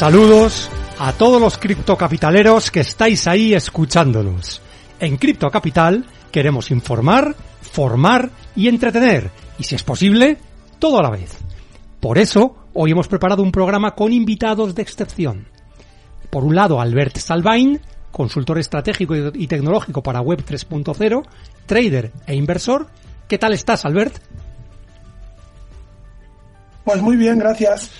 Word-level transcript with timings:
Saludos 0.00 0.70
a 0.98 1.12
todos 1.12 1.38
los 1.38 1.58
criptocapitaleros 1.58 2.70
que 2.70 2.80
estáis 2.80 3.26
ahí 3.26 3.52
escuchándonos. 3.52 4.62
En 4.98 5.18
Cripto 5.18 5.50
Capital 5.50 6.06
queremos 6.32 6.70
informar, 6.70 7.36
formar 7.60 8.30
y 8.56 8.68
entretener, 8.68 9.30
y 9.58 9.64
si 9.64 9.74
es 9.74 9.82
posible, 9.82 10.38
todo 10.78 10.98
a 10.98 11.02
la 11.02 11.10
vez. 11.10 11.36
Por 12.00 12.16
eso, 12.16 12.56
hoy 12.72 12.92
hemos 12.92 13.08
preparado 13.08 13.42
un 13.42 13.52
programa 13.52 13.94
con 13.94 14.10
invitados 14.14 14.74
de 14.74 14.80
excepción. 14.80 15.48
Por 16.30 16.44
un 16.44 16.54
lado, 16.54 16.80
Albert 16.80 17.18
Salvain, 17.18 17.78
consultor 18.10 18.58
estratégico 18.58 19.14
y 19.34 19.46
tecnológico 19.48 20.02
para 20.02 20.22
Web 20.22 20.46
3.0, 20.46 21.26
trader 21.66 22.10
e 22.26 22.34
inversor. 22.34 22.86
¿Qué 23.28 23.36
tal 23.36 23.52
estás, 23.52 23.84
Albert? 23.84 24.16
Pues 26.84 27.02
muy 27.02 27.18
bien, 27.18 27.38
gracias. 27.38 27.90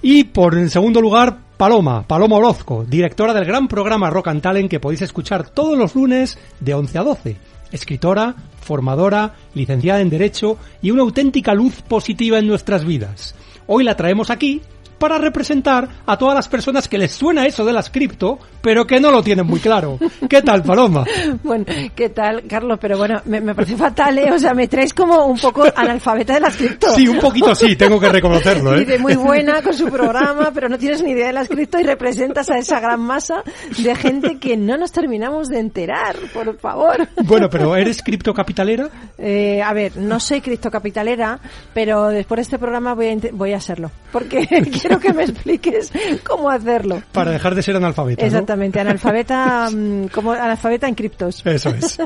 Y 0.00 0.24
por 0.24 0.56
en 0.56 0.70
segundo 0.70 1.00
lugar, 1.00 1.38
Paloma, 1.56 2.06
Paloma 2.06 2.36
Orozco, 2.36 2.84
directora 2.88 3.34
del 3.34 3.44
gran 3.44 3.66
programa 3.66 4.10
Rock 4.10 4.28
and 4.28 4.40
Talent 4.40 4.70
que 4.70 4.78
podéis 4.78 5.02
escuchar 5.02 5.50
todos 5.50 5.76
los 5.76 5.96
lunes 5.96 6.38
de 6.60 6.74
11 6.74 6.98
a 6.98 7.02
12. 7.02 7.36
Escritora, 7.72 8.34
formadora, 8.60 9.34
licenciada 9.54 10.00
en 10.00 10.08
Derecho 10.08 10.56
y 10.80 10.92
una 10.92 11.02
auténtica 11.02 11.54
luz 11.54 11.82
positiva 11.82 12.38
en 12.38 12.46
nuestras 12.46 12.84
vidas. 12.84 13.34
Hoy 13.66 13.82
la 13.82 13.96
traemos 13.96 14.30
aquí 14.30 14.62
para 14.98 15.18
representar 15.18 15.88
a 16.06 16.16
todas 16.16 16.34
las 16.34 16.48
personas 16.48 16.88
que 16.88 16.98
les 16.98 17.12
suena 17.12 17.46
eso 17.46 17.64
de 17.64 17.72
las 17.72 17.90
cripto, 17.90 18.38
pero 18.60 18.86
que 18.86 19.00
no 19.00 19.10
lo 19.10 19.22
tienen 19.22 19.46
muy 19.46 19.60
claro. 19.60 19.98
¿Qué 20.28 20.42
tal, 20.42 20.62
Paloma? 20.62 21.04
bueno, 21.42 21.64
¿qué 21.94 22.08
tal, 22.10 22.44
Carlos? 22.48 22.78
Pero 22.80 22.98
bueno, 22.98 23.20
me, 23.24 23.40
me 23.40 23.54
parece 23.54 23.76
fatal, 23.76 24.18
¿eh? 24.18 24.32
O 24.32 24.38
sea, 24.38 24.54
me 24.54 24.68
traes 24.68 24.92
como 24.92 25.26
un 25.26 25.38
poco 25.38 25.64
analfabeta 25.74 26.34
de 26.34 26.40
las 26.40 26.56
cripto. 26.56 26.90
Sí, 26.94 27.08
un 27.08 27.18
poquito 27.18 27.54
sí, 27.54 27.76
tengo 27.76 27.98
que 28.00 28.08
reconocerlo, 28.08 28.76
¿eh? 28.76 28.98
Muy 28.98 29.14
buena 29.14 29.62
con 29.62 29.74
su 29.74 29.86
programa, 29.88 30.50
pero 30.52 30.68
no 30.68 30.78
tienes 30.78 31.02
ni 31.02 31.12
idea 31.12 31.28
de 31.28 31.32
las 31.32 31.48
cripto 31.48 31.78
y 31.78 31.84
representas 31.84 32.50
a 32.50 32.58
esa 32.58 32.80
gran 32.80 33.00
masa 33.00 33.42
de 33.76 33.94
gente 33.94 34.38
que 34.38 34.56
no 34.56 34.76
nos 34.76 34.92
terminamos 34.92 35.48
de 35.48 35.60
enterar, 35.60 36.16
por 36.32 36.58
favor. 36.58 37.08
Bueno, 37.24 37.48
pero 37.48 37.76
¿eres 37.76 38.02
criptocapitalera? 38.02 38.88
Eh, 39.18 39.62
a 39.62 39.72
ver, 39.72 39.96
no 39.96 40.18
soy 40.20 40.40
criptocapitalera, 40.40 41.38
pero 41.74 42.08
después 42.08 42.38
de 42.38 42.42
este 42.42 42.58
programa 42.58 42.94
voy 42.94 43.08
a, 43.08 43.16
voy 43.32 43.52
a 43.52 43.60
serlo. 43.60 43.90
Porque 44.12 44.46
quiero 44.88 45.00
que 45.00 45.12
me 45.12 45.24
expliques 45.24 45.92
cómo 46.26 46.50
hacerlo. 46.50 47.02
Para 47.12 47.30
dejar 47.30 47.54
de 47.54 47.62
ser 47.62 47.76
analfabeta. 47.76 48.24
Exactamente, 48.24 48.80
analfabeta, 48.80 49.68
mm, 49.74 50.06
como 50.06 50.32
analfabeta 50.32 50.88
en 50.88 50.94
criptos. 50.94 51.42
Eso 51.44 51.70
es. 51.70 51.98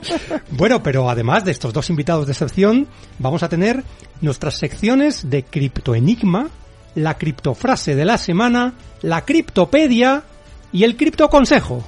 Bueno, 0.51 0.83
pero 0.83 1.09
además 1.09 1.45
de 1.45 1.53
estos 1.53 1.73
dos 1.73 1.89
invitados 1.91 2.27
de 2.27 2.33
excepción, 2.33 2.89
vamos 3.19 3.43
a 3.43 3.49
tener 3.49 3.85
nuestras 4.21 4.55
secciones 4.55 5.31
de 5.31 5.45
criptoenigma, 5.45 6.49
la 6.95 7.17
criptofrase 7.17 7.95
de 7.95 8.05
la 8.05 8.19
semana, 8.19 8.75
la 9.03 9.25
criptopedia 9.25 10.25
y 10.73 10.85
el 10.85 10.97
criptoconsejo. 10.97 11.85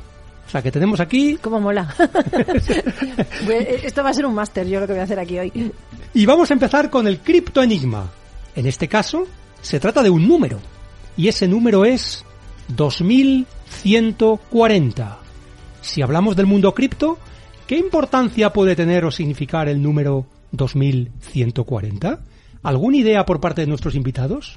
O 0.47 0.51
sea 0.51 0.63
que 0.63 0.71
tenemos 0.71 1.01
aquí. 1.01 1.37
Como 1.39 1.59
mola. 1.59 1.95
Esto 3.83 4.05
va 4.05 4.11
a 4.11 4.15
ser 4.15 4.27
un 4.27 4.35
máster, 4.35 4.67
yo 4.69 4.79
lo 4.79 4.87
que 4.87 4.93
voy 4.93 5.01
a 5.01 5.05
hacer 5.05 5.19
aquí 5.19 5.39
hoy. 5.39 5.73
Y 6.13 6.27
vamos 6.27 6.51
a 6.51 6.55
empezar 6.55 6.91
con 6.91 7.09
el 7.09 7.19
criptoenigma. 7.19 8.11
En 8.55 8.67
este 8.67 8.87
caso, 8.87 9.27
se 9.61 9.81
trata 9.81 10.03
de 10.03 10.11
un 10.11 10.29
número 10.29 10.61
y 11.17 11.29
ese 11.29 11.47
número 11.49 11.85
es 11.85 12.25
2140. 12.69 15.19
Si 15.81 16.03
hablamos 16.03 16.37
del 16.37 16.47
mundo 16.47 16.73
cripto, 16.75 17.19
¿qué 17.67 17.77
importancia 17.77 18.53
puede 18.53 18.77
tener 18.77 19.05
o 19.05 19.11
significar 19.11 19.69
el 19.69 19.83
número 19.83 20.27
2140? 20.53 22.21
¿Alguna 22.63 22.97
idea 22.97 23.27
por 23.27 23.41
parte 23.41 23.63
de 23.63 23.67
nuestros 23.67 23.95
invitados? 23.95 24.57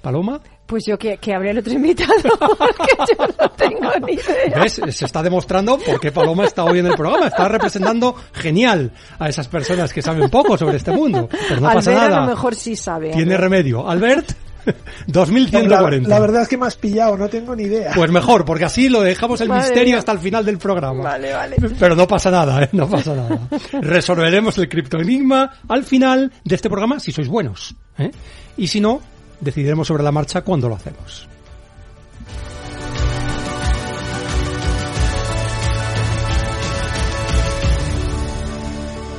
Paloma. 0.00 0.40
Pues 0.66 0.84
yo 0.86 0.98
que, 0.98 1.18
que 1.18 1.32
el 1.32 1.58
otro 1.58 1.72
invitado, 1.72 2.12
porque 2.38 2.92
yo 2.98 3.26
no 3.38 3.50
tengo 3.50 3.90
ni 4.04 4.14
idea. 4.14 4.60
¿Ves? 4.60 4.80
Se 4.90 5.04
está 5.04 5.22
demostrando 5.22 5.78
por 5.78 6.00
qué 6.00 6.10
Paloma 6.10 6.44
está 6.44 6.64
hoy 6.64 6.80
en 6.80 6.86
el 6.86 6.94
programa. 6.94 7.28
Está 7.28 7.46
representando 7.46 8.16
genial 8.32 8.90
a 9.18 9.28
esas 9.28 9.46
personas 9.48 9.92
que 9.92 10.02
saben 10.02 10.28
poco 10.28 10.58
sobre 10.58 10.78
este 10.78 10.90
mundo. 10.90 11.28
Pero 11.30 11.60
no 11.60 11.68
Albert 11.68 11.86
pasa 11.86 11.92
nada. 11.92 12.16
a 12.16 12.20
lo 12.22 12.26
mejor 12.26 12.54
sí 12.54 12.74
sabe. 12.74 13.10
Tiene 13.10 13.36
remedio. 13.36 13.88
Albert. 13.88 14.32
2140. 15.06 16.08
La, 16.08 16.14
la, 16.14 16.20
verdad 16.20 16.42
es 16.42 16.48
que 16.48 16.56
me 16.56 16.66
has 16.66 16.76
pillado, 16.76 17.16
no 17.16 17.28
tengo 17.28 17.54
ni 17.54 17.64
idea. 17.64 17.92
Pues 17.94 18.10
mejor, 18.10 18.44
porque 18.44 18.64
así 18.64 18.88
lo 18.88 19.02
dejamos 19.02 19.40
el 19.40 19.48
Madre 19.48 19.62
misterio 19.62 19.92
mía. 19.92 19.98
hasta 19.98 20.12
el 20.12 20.18
final 20.18 20.44
del 20.44 20.58
programa. 20.58 21.02
Vale, 21.02 21.32
vale. 21.32 21.56
Pero 21.78 21.94
no 21.94 22.06
pasa 22.06 22.30
nada, 22.30 22.62
¿eh? 22.62 22.68
No 22.72 22.88
pasa 22.88 23.14
nada. 23.14 23.48
Resolveremos 23.80 24.58
el 24.58 24.68
criptoenigma 24.68 25.50
al 25.68 25.84
final 25.84 26.32
de 26.44 26.54
este 26.54 26.68
programa 26.68 27.00
si 27.00 27.12
sois 27.12 27.28
buenos. 27.28 27.74
¿eh? 27.98 28.10
Y 28.56 28.66
si 28.66 28.80
no, 28.80 29.00
decidiremos 29.40 29.86
sobre 29.86 30.02
la 30.02 30.12
marcha 30.12 30.42
cuándo 30.42 30.68
lo 30.68 30.76
hacemos. 30.76 31.28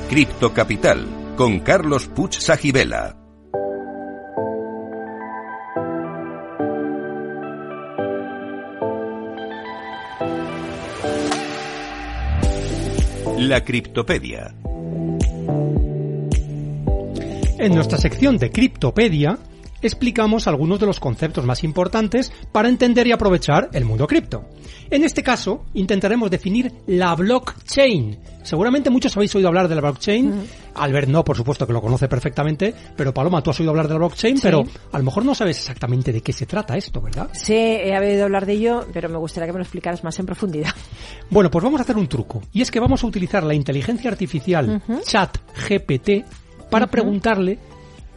Cripto 0.09 0.53
Capital, 0.53 1.33
con 1.35 1.59
Carlos 1.61 2.07
Puch 2.07 2.39
Sajibela. 2.39 3.22
La 13.49 13.65
Criptopedia. 13.65 14.55
En 17.57 17.75
nuestra 17.75 17.97
sección 17.97 18.37
de 18.37 18.49
Criptopedia 18.51 19.37
explicamos 19.88 20.47
algunos 20.47 20.79
de 20.79 20.85
los 20.85 20.99
conceptos 20.99 21.45
más 21.45 21.63
importantes 21.63 22.31
para 22.51 22.69
entender 22.69 23.07
y 23.07 23.11
aprovechar 23.11 23.69
el 23.73 23.85
mundo 23.85 24.07
cripto. 24.07 24.45
En 24.89 25.03
este 25.03 25.23
caso, 25.23 25.66
intentaremos 25.73 26.29
definir 26.29 26.71
la 26.88 27.16
blockchain. 27.16 28.19
Seguramente 28.44 28.89
muchos 28.89 29.16
habéis 29.16 29.33
oído 29.35 29.47
hablar 29.47 29.67
de 29.67 29.75
la 29.75 29.81
blockchain. 29.81 30.27
Uh 30.27 30.35
-huh. 30.35 30.45
Albert 30.75 31.07
no, 31.07 31.23
por 31.23 31.38
supuesto 31.38 31.66
que 31.66 31.73
lo 31.73 31.81
conoce 31.81 32.07
perfectamente, 32.07 32.74
pero 32.95 33.13
Paloma, 33.13 33.41
tú 33.41 33.51
has 33.51 33.59
oído 33.59 33.71
hablar 33.71 33.88
de 33.88 33.94
la 33.94 34.00
blockchain, 34.00 34.38
sí. 34.38 34.44
pero 34.44 34.63
a 34.91 34.97
lo 34.97 35.03
mejor 35.03 35.24
no 35.24 35.33
sabes 35.33 35.57
exactamente 35.57 36.12
de 36.12 36.21
qué 36.21 36.33
se 36.33 36.45
trata 36.45 36.75
esto, 36.75 37.00
¿verdad? 37.01 37.30
Sí, 37.31 37.53
he 37.56 37.97
oído 37.97 38.25
hablar 38.25 38.45
de 38.45 38.53
ello, 38.53 38.85
pero 38.91 39.07
me 39.09 39.18
gustaría 39.18 39.47
que 39.47 39.53
me 39.53 39.59
lo 39.59 39.63
explicaras 39.63 40.03
más 40.03 40.19
en 40.19 40.25
profundidad. 40.25 40.74
Bueno, 41.30 41.50
pues 41.50 41.63
vamos 41.63 41.80
a 41.80 41.83
hacer 41.83 41.95
un 41.97 42.07
truco, 42.07 42.41
y 42.51 42.62
es 42.62 42.69
que 42.69 42.80
vamos 42.80 43.03
a 43.03 43.07
utilizar 43.07 43.44
la 43.44 43.53
inteligencia 43.53 44.12
artificial 44.12 44.69
uh 44.88 44.94
-huh. 44.94 45.03
chat 45.03 45.38
GPT 45.69 46.25
para 46.69 46.85
uh 46.85 46.88
-huh. 46.88 46.91
preguntarle 46.91 47.59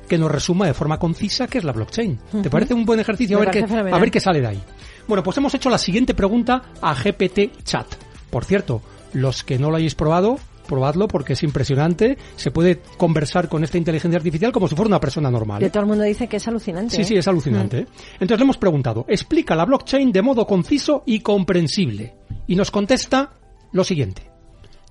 que 0.06 0.18
nos 0.18 0.30
resuma 0.30 0.66
de 0.66 0.74
forma 0.74 0.98
concisa 0.98 1.46
qué 1.46 1.58
es 1.58 1.64
la 1.64 1.72
blockchain. 1.72 2.12
Uh 2.32 2.36
-huh. 2.36 2.42
¿Te 2.42 2.50
parece 2.50 2.74
un 2.74 2.84
buen 2.84 3.00
ejercicio? 3.00 3.36
A 3.38 3.40
ver, 3.40 3.50
qué, 3.50 3.64
a 3.64 3.98
ver 3.98 4.10
qué 4.10 4.20
sale 4.20 4.40
de 4.40 4.46
ahí. 4.46 4.62
Bueno, 5.06 5.22
pues 5.22 5.36
hemos 5.36 5.54
hecho 5.54 5.70
la 5.70 5.78
siguiente 5.78 6.14
pregunta 6.14 6.62
a 6.80 6.94
GPT 6.94 7.62
Chat. 7.64 7.86
Por 8.30 8.44
cierto, 8.44 8.82
los 9.12 9.44
que 9.44 9.58
no 9.58 9.70
lo 9.70 9.76
hayáis 9.76 9.94
probado, 9.94 10.38
probadlo 10.66 11.08
porque 11.08 11.34
es 11.34 11.42
impresionante. 11.42 12.18
Se 12.36 12.50
puede 12.50 12.80
conversar 12.96 13.48
con 13.48 13.64
esta 13.64 13.78
inteligencia 13.78 14.18
artificial 14.18 14.52
como 14.52 14.68
si 14.68 14.74
fuera 14.74 14.88
una 14.88 15.00
persona 15.00 15.30
normal. 15.30 15.60
De 15.60 15.70
todo 15.70 15.82
el 15.84 15.88
mundo 15.88 16.04
dice 16.04 16.28
que 16.28 16.36
es 16.36 16.48
alucinante. 16.48 16.94
Sí, 16.96 17.02
¿eh? 17.02 17.04
sí, 17.04 17.16
es 17.16 17.28
alucinante. 17.28 17.78
¿eh? 17.78 17.86
Entonces 18.14 18.38
le 18.38 18.44
hemos 18.44 18.58
preguntado, 18.58 19.06
explica 19.08 19.54
la 19.54 19.64
blockchain 19.64 20.12
de 20.12 20.22
modo 20.22 20.46
conciso 20.46 21.02
y 21.06 21.20
comprensible. 21.20 22.14
Y 22.46 22.56
nos 22.56 22.70
contesta 22.70 23.32
lo 23.72 23.84
siguiente. 23.84 24.30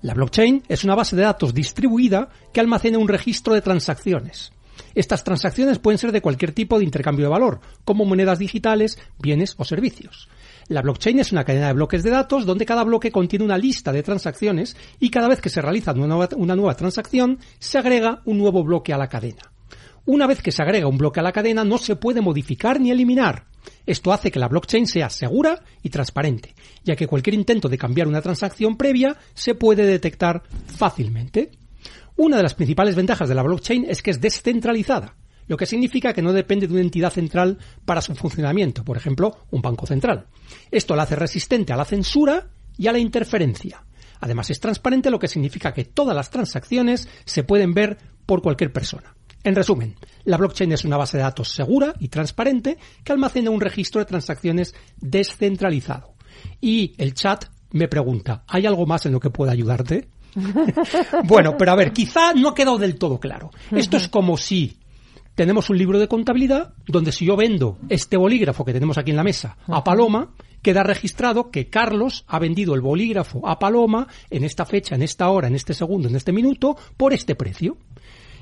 La 0.02 0.14
blockchain 0.14 0.62
es 0.68 0.84
una 0.84 0.94
base 0.94 1.16
de 1.16 1.22
datos 1.22 1.54
distribuida 1.54 2.28
que 2.52 2.60
almacena 2.60 2.98
un 2.98 3.08
registro 3.08 3.54
de 3.54 3.62
transacciones. 3.62 4.52
Estas 4.94 5.24
transacciones 5.24 5.78
pueden 5.78 5.98
ser 5.98 6.12
de 6.12 6.22
cualquier 6.22 6.52
tipo 6.52 6.78
de 6.78 6.84
intercambio 6.84 7.26
de 7.26 7.30
valor, 7.30 7.60
como 7.84 8.04
monedas 8.04 8.38
digitales, 8.38 8.98
bienes 9.18 9.54
o 9.58 9.64
servicios. 9.64 10.28
La 10.68 10.82
blockchain 10.82 11.20
es 11.20 11.30
una 11.30 11.44
cadena 11.44 11.68
de 11.68 11.74
bloques 11.74 12.02
de 12.02 12.10
datos 12.10 12.44
donde 12.44 12.66
cada 12.66 12.82
bloque 12.82 13.12
contiene 13.12 13.44
una 13.44 13.58
lista 13.58 13.92
de 13.92 14.02
transacciones 14.02 14.76
y 14.98 15.10
cada 15.10 15.28
vez 15.28 15.40
que 15.40 15.48
se 15.48 15.62
realiza 15.62 15.92
una 15.92 16.56
nueva, 16.56 16.74
transacción 16.74 17.38
se 17.60 17.78
agrega 17.78 18.20
un 18.24 18.38
nuevo 18.38 18.64
bloque 18.64 18.92
a 18.92 18.98
la 18.98 19.08
cadena. 19.08 19.52
Una 20.06 20.26
vez 20.26 20.42
que 20.42 20.52
se 20.52 20.62
agrega 20.62 20.88
un 20.88 20.98
bloque 20.98 21.20
a 21.20 21.22
la 21.22 21.32
cadena 21.32 21.64
no 21.64 21.78
se 21.78 21.96
puede 21.96 22.20
modificar 22.20 22.80
ni 22.80 22.90
eliminar. 22.90 23.46
Esto 23.86 24.12
hace 24.12 24.30
que 24.30 24.38
la 24.38 24.48
blockchain 24.48 24.86
sea 24.86 25.08
segura 25.10 25.62
y 25.82 25.90
transparente, 25.90 26.54
ya 26.84 26.96
que 26.96 27.06
cualquier 27.06 27.34
intento 27.34 27.68
de 27.68 27.78
cambiar 27.78 28.08
una 28.08 28.22
transacción 28.22 28.76
previa 28.76 29.16
se 29.34 29.54
puede 29.54 29.84
detectar 29.84 30.42
fácilmente. 30.66 31.50
Una 32.16 32.38
de 32.38 32.42
las 32.42 32.54
principales 32.54 32.94
ventajas 32.94 33.28
de 33.28 33.34
la 33.34 33.42
blockchain 33.42 33.84
es 33.88 34.02
que 34.02 34.10
es 34.10 34.20
descentralizada, 34.20 35.16
lo 35.48 35.56
que 35.56 35.66
significa 35.66 36.14
que 36.14 36.22
no 36.22 36.32
depende 36.32 36.66
de 36.66 36.72
una 36.72 36.82
entidad 36.82 37.12
central 37.12 37.58
para 37.84 38.00
su 38.00 38.14
funcionamiento, 38.14 38.84
por 38.84 38.96
ejemplo, 38.96 39.44
un 39.50 39.60
banco 39.60 39.86
central. 39.86 40.26
Esto 40.70 40.96
la 40.96 41.02
hace 41.02 41.16
resistente 41.16 41.72
a 41.72 41.76
la 41.76 41.84
censura 41.84 42.48
y 42.78 42.86
a 42.86 42.92
la 42.92 42.98
interferencia. 42.98 43.84
Además 44.20 44.48
es 44.50 44.60
transparente, 44.60 45.10
lo 45.10 45.18
que 45.18 45.28
significa 45.28 45.74
que 45.74 45.84
todas 45.84 46.16
las 46.16 46.30
transacciones 46.30 47.06
se 47.26 47.44
pueden 47.44 47.74
ver 47.74 47.98
por 48.24 48.40
cualquier 48.40 48.72
persona. 48.72 49.14
En 49.44 49.54
resumen, 49.54 49.94
la 50.24 50.38
blockchain 50.38 50.72
es 50.72 50.84
una 50.84 50.96
base 50.96 51.18
de 51.18 51.22
datos 51.22 51.50
segura 51.50 51.94
y 52.00 52.08
transparente 52.08 52.78
que 53.04 53.12
almacena 53.12 53.50
un 53.50 53.60
registro 53.60 54.00
de 54.00 54.06
transacciones 54.06 54.74
descentralizado. 54.96 56.14
Y 56.60 56.94
el 56.98 57.14
chat 57.14 57.44
me 57.70 57.88
pregunta, 57.88 58.42
¿hay 58.48 58.66
algo 58.66 58.86
más 58.86 59.06
en 59.06 59.12
lo 59.12 59.20
que 59.20 59.30
pueda 59.30 59.52
ayudarte? 59.52 60.08
bueno, 61.24 61.56
pero 61.56 61.72
a 61.72 61.76
ver, 61.76 61.92
quizá 61.92 62.34
no 62.34 62.50
ha 62.50 62.54
quedado 62.54 62.78
del 62.78 62.96
todo 62.96 63.18
claro. 63.18 63.50
Esto 63.70 63.96
es 63.96 64.08
como 64.08 64.36
si 64.36 64.78
tenemos 65.34 65.68
un 65.70 65.78
libro 65.78 65.98
de 65.98 66.08
contabilidad 66.08 66.74
donde 66.86 67.12
si 67.12 67.26
yo 67.26 67.36
vendo 67.36 67.78
este 67.88 68.16
bolígrafo 68.16 68.64
que 68.64 68.72
tenemos 68.72 68.98
aquí 68.98 69.10
en 69.10 69.16
la 69.16 69.24
mesa 69.24 69.56
a 69.66 69.84
Paloma, 69.84 70.30
queda 70.62 70.82
registrado 70.82 71.50
que 71.50 71.68
Carlos 71.68 72.24
ha 72.26 72.38
vendido 72.38 72.74
el 72.74 72.80
bolígrafo 72.80 73.46
a 73.46 73.58
Paloma 73.58 74.08
en 74.30 74.44
esta 74.44 74.64
fecha, 74.64 74.94
en 74.94 75.02
esta 75.02 75.28
hora, 75.28 75.48
en 75.48 75.54
este 75.54 75.74
segundo, 75.74 76.08
en 76.08 76.16
este 76.16 76.32
minuto, 76.32 76.76
por 76.96 77.12
este 77.12 77.34
precio. 77.34 77.76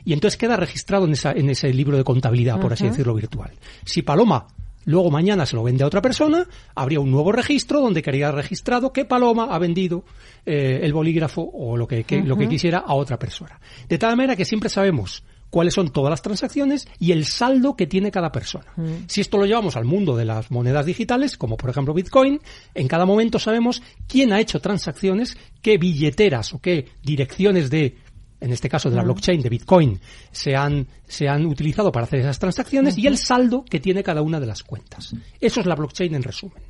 Y 0.04 0.12
entonces 0.12 0.36
queda 0.36 0.56
registrado 0.56 1.06
en, 1.06 1.12
esa, 1.12 1.32
en 1.32 1.48
ese 1.48 1.72
libro 1.72 1.96
de 1.96 2.04
contabilidad, 2.04 2.60
por 2.60 2.72
así 2.72 2.86
decirlo, 2.86 3.14
virtual. 3.14 3.52
Si 3.84 4.02
Paloma 4.02 4.46
luego 4.84 5.10
mañana 5.10 5.46
se 5.46 5.56
lo 5.56 5.62
vende 5.62 5.84
a 5.84 5.86
otra 5.86 6.02
persona, 6.02 6.46
habría 6.74 7.00
un 7.00 7.10
nuevo 7.10 7.32
registro 7.32 7.80
donde 7.80 8.02
quedaría 8.02 8.30
registrado 8.30 8.92
que 8.92 9.04
Paloma 9.04 9.48
ha 9.50 9.58
vendido 9.58 10.04
eh, 10.46 10.80
el 10.82 10.92
bolígrafo 10.92 11.42
o 11.42 11.76
lo 11.76 11.86
que, 11.86 12.04
lo 12.24 12.36
que 12.36 12.48
quisiera 12.48 12.78
a 12.78 12.94
otra 12.94 13.18
persona. 13.18 13.60
De 13.88 13.98
tal 13.98 14.16
manera 14.16 14.36
que 14.36 14.44
siempre 14.44 14.68
sabemos 14.68 15.24
cuáles 15.54 15.74
son 15.74 15.90
todas 15.90 16.10
las 16.10 16.20
transacciones 16.20 16.88
y 16.98 17.12
el 17.12 17.26
saldo 17.26 17.76
que 17.76 17.86
tiene 17.86 18.10
cada 18.10 18.32
persona. 18.32 18.66
Si 19.06 19.20
esto 19.20 19.38
lo 19.38 19.46
llevamos 19.46 19.76
al 19.76 19.84
mundo 19.84 20.16
de 20.16 20.24
las 20.24 20.50
monedas 20.50 20.84
digitales, 20.84 21.36
como 21.36 21.56
por 21.56 21.70
ejemplo 21.70 21.94
Bitcoin, 21.94 22.40
en 22.74 22.88
cada 22.88 23.06
momento 23.06 23.38
sabemos 23.38 23.80
quién 24.08 24.32
ha 24.32 24.40
hecho 24.40 24.58
transacciones, 24.58 25.38
qué 25.62 25.78
billeteras 25.78 26.54
o 26.54 26.60
qué 26.60 26.86
direcciones 27.04 27.70
de 27.70 27.96
en 28.44 28.52
este 28.52 28.68
caso 28.68 28.90
de 28.90 28.96
la 28.96 29.02
mm. 29.02 29.06
blockchain 29.06 29.40
de 29.40 29.48
Bitcoin, 29.48 29.98
se 30.30 30.54
han, 30.54 30.86
se 31.08 31.26
han 31.26 31.46
utilizado 31.46 31.90
para 31.90 32.04
hacer 32.04 32.20
esas 32.20 32.38
transacciones 32.38 32.98
y 32.98 33.06
el 33.06 33.16
saldo 33.16 33.64
que 33.64 33.80
tiene 33.80 34.02
cada 34.02 34.20
una 34.20 34.38
de 34.38 34.44
las 34.44 34.62
cuentas. 34.62 35.14
Eso 35.40 35.60
es 35.60 35.66
la 35.66 35.74
blockchain 35.74 36.14
en 36.14 36.22
resumen. 36.22 36.62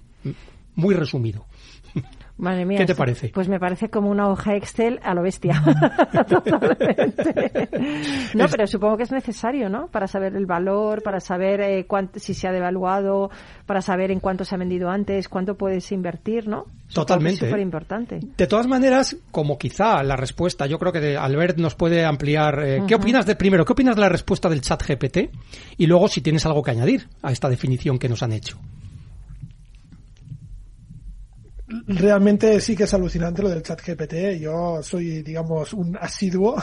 Muy 0.77 0.95
resumido. 0.95 1.47
Madre 2.37 2.65
mía. 2.65 2.79
¿Qué 2.79 2.87
te 2.87 2.97
parece? 2.97 3.29
Pues 3.29 3.49
me 3.49 3.61
parece 3.61 3.91
como 3.91 4.11
una 4.11 4.29
hoja 4.29 4.57
Excel 4.57 4.99
a 5.05 5.15
lo 5.15 5.23
bestia. 5.23 5.63
no, 8.35 8.49
pero 8.49 8.67
supongo 8.67 8.97
que 8.97 9.05
es 9.05 9.13
necesario, 9.13 9.69
¿no? 9.69 9.87
Para 9.87 10.09
saber 10.09 10.35
el 10.35 10.45
valor, 10.45 11.01
para 11.03 11.21
saber 11.21 11.61
eh, 11.61 11.87
cuánto, 11.87 12.19
si 12.19 12.35
se 12.35 12.49
ha 12.49 12.53
devaluado, 12.53 13.31
para 13.67 13.83
saber 13.83 14.11
en 14.11 14.19
cuánto 14.19 14.45
se 14.45 14.57
ha 14.57 14.59
vendido 14.59 14.91
antes, 14.91 15.29
cuánto 15.29 15.57
puedes 15.57 15.93
invertir, 15.93 16.49
¿no? 16.49 16.67
Totalmente. 16.93 17.45
Es 17.45 17.51
súper 17.51 17.61
importante. 17.61 18.19
De 18.37 18.47
todas 18.49 18.67
maneras, 18.67 19.17
como 19.31 19.57
quizá 19.57 20.03
la 20.03 20.17
respuesta, 20.17 20.67
yo 20.67 20.81
creo 20.81 20.93
que 20.93 21.17
Albert 21.17 21.59
nos 21.59 21.77
puede 21.77 22.05
ampliar. 22.05 22.61
Eh, 22.65 22.83
¿Qué 22.87 22.97
opinas 22.97 23.27
de, 23.27 23.37
primero, 23.37 23.65
qué 23.65 23.75
opinas 23.75 23.95
de 23.95 24.03
la 24.03 24.09
respuesta 24.09 24.49
del 24.49 24.61
chat 24.61 24.83
GPT? 24.83 25.31
Y 25.77 25.87
luego, 25.87 26.09
si 26.09 26.21
tienes 26.21 26.45
algo 26.47 26.65
que 26.65 26.73
añadir 26.73 27.09
a 27.23 27.31
esta 27.31 27.49
definición 27.49 27.97
que 27.99 28.09
nos 28.09 28.25
han 28.25 28.33
hecho. 28.33 28.59
Realmente 31.87 32.61
sí 32.61 32.77
que 32.77 32.85
es 32.85 32.95
alucinante 32.95 33.43
lo 33.43 33.49
del 33.49 33.63
chat 33.63 33.81
GPT. 33.81 34.39
Yo 34.41 34.83
soy, 34.83 35.23
digamos, 35.23 35.73
un 35.73 35.97
asiduo. 36.01 36.63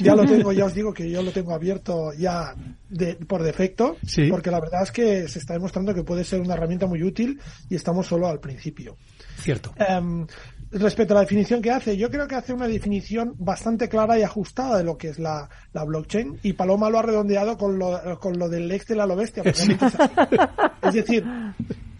ya 0.00 0.14
lo 0.14 0.24
tengo, 0.24 0.52
ya 0.52 0.66
os 0.66 0.74
digo 0.74 0.92
que 0.92 1.10
yo 1.10 1.22
lo 1.22 1.32
tengo 1.32 1.54
abierto 1.54 2.12
ya 2.12 2.54
de, 2.88 3.14
por 3.14 3.42
defecto. 3.42 3.96
Porque 4.30 4.50
la 4.50 4.60
verdad 4.60 4.82
es 4.82 4.92
que 4.92 5.28
se 5.28 5.38
está 5.38 5.54
demostrando 5.54 5.94
que 5.94 6.04
puede 6.04 6.24
ser 6.24 6.40
una 6.40 6.54
herramienta 6.54 6.86
muy 6.86 7.02
útil 7.02 7.40
y 7.68 7.74
estamos 7.74 8.06
solo 8.06 8.28
al 8.28 8.40
principio. 8.40 8.96
Cierto. 9.36 9.74
Em, 9.76 10.26
respecto 10.70 11.14
a 11.14 11.16
la 11.16 11.20
definición 11.22 11.60
que 11.60 11.70
hace, 11.70 11.96
yo 11.96 12.10
creo 12.10 12.26
que 12.26 12.34
hace 12.34 12.52
una 12.52 12.66
definición 12.66 13.34
bastante 13.38 13.88
clara 13.88 14.18
y 14.18 14.22
ajustada 14.22 14.78
de 14.78 14.84
lo 14.84 14.96
que 14.96 15.08
es 15.08 15.18
la, 15.18 15.48
blockchain 15.72 16.38
y 16.42 16.52
Paloma 16.54 16.90
lo 16.90 16.98
ha 16.98 17.02
redondeado 17.02 17.56
con 17.56 17.78
lo, 17.78 18.18
con 18.20 18.38
lo 18.38 18.48
del 18.48 18.70
Excel 18.70 19.00
a 19.00 19.06
lo 19.06 19.16
bestia. 19.16 19.42
es 19.44 20.94
decir, 20.94 21.24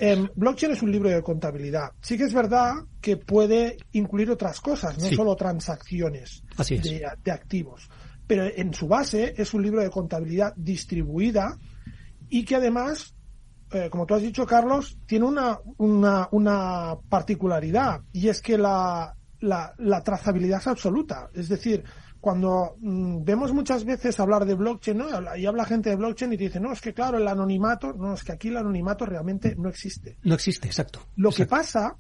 eh, 0.04 0.28
blockchain 0.34 0.72
es 0.72 0.82
un 0.82 0.90
libro 0.90 1.08
de 1.08 1.22
contabilidad. 1.22 1.93
Sí 2.00 2.19
que 2.19 2.25
es 2.25 2.34
verdad 2.34 2.75
que 3.00 3.19
puede 3.19 3.76
incluir 3.93 4.32
otras 4.32 4.60
cosas, 4.60 4.99
no 4.99 5.08
solo 5.10 5.37
transacciones 5.37 6.43
de, 6.58 7.31
activos. 7.31 7.88
Pero 8.26 8.44
en 8.44 8.75
su 8.75 8.88
base 8.88 9.32
es 9.37 9.54
un 9.54 9.62
libro 9.62 9.81
de 9.81 9.90
contabilidad 9.90 10.54
distribuida 10.56 11.56
y 12.28 12.44
que 12.44 12.56
además 12.56 13.14
eh, 13.70 13.88
como 13.90 14.04
tú 14.04 14.14
has 14.14 14.22
dicho, 14.22 14.44
Carlos, 14.44 14.99
tiene 15.06 15.25
una, 15.25 15.60
una, 15.78 16.28
una 16.32 16.96
particularidad 17.08 18.00
y 18.12 18.26
es 18.26 18.43
que 18.43 18.58
la, 18.58 19.14
la, 19.38 19.72
la, 19.78 20.02
trazabilidad 20.02 20.58
es 20.58 20.66
absoluta. 20.66 21.31
Es 21.32 21.49
decir, 21.49 21.84
cuando 22.22 22.76
mm, 22.78 23.24
vemos 23.24 23.52
muchas 23.52 23.84
veces 23.84 24.20
hablar 24.20 24.46
de 24.46 24.54
blockchain, 24.54 24.96
¿no? 24.96 25.36
Y 25.36 25.44
habla 25.44 25.64
gente 25.64 25.90
de 25.90 25.96
blockchain 25.96 26.32
y 26.32 26.36
te 26.38 26.44
dice, 26.44 26.60
no, 26.60 26.72
es 26.72 26.80
que 26.80 26.94
claro, 26.94 27.19
el 27.19 27.26
anonimato, 27.26 27.92
no, 27.94 28.14
es 28.14 28.22
que 28.22 28.30
aquí 28.30 28.46
el 28.46 28.58
anonimato 28.58 29.04
realmente 29.04 29.56
no 29.56 29.69
existe. 29.69 30.19
No 30.22 30.36
existe, 30.36 30.69
exacto. 30.69 31.00
Lo 31.16 31.32
que 31.32 31.46
pasa 31.46 31.96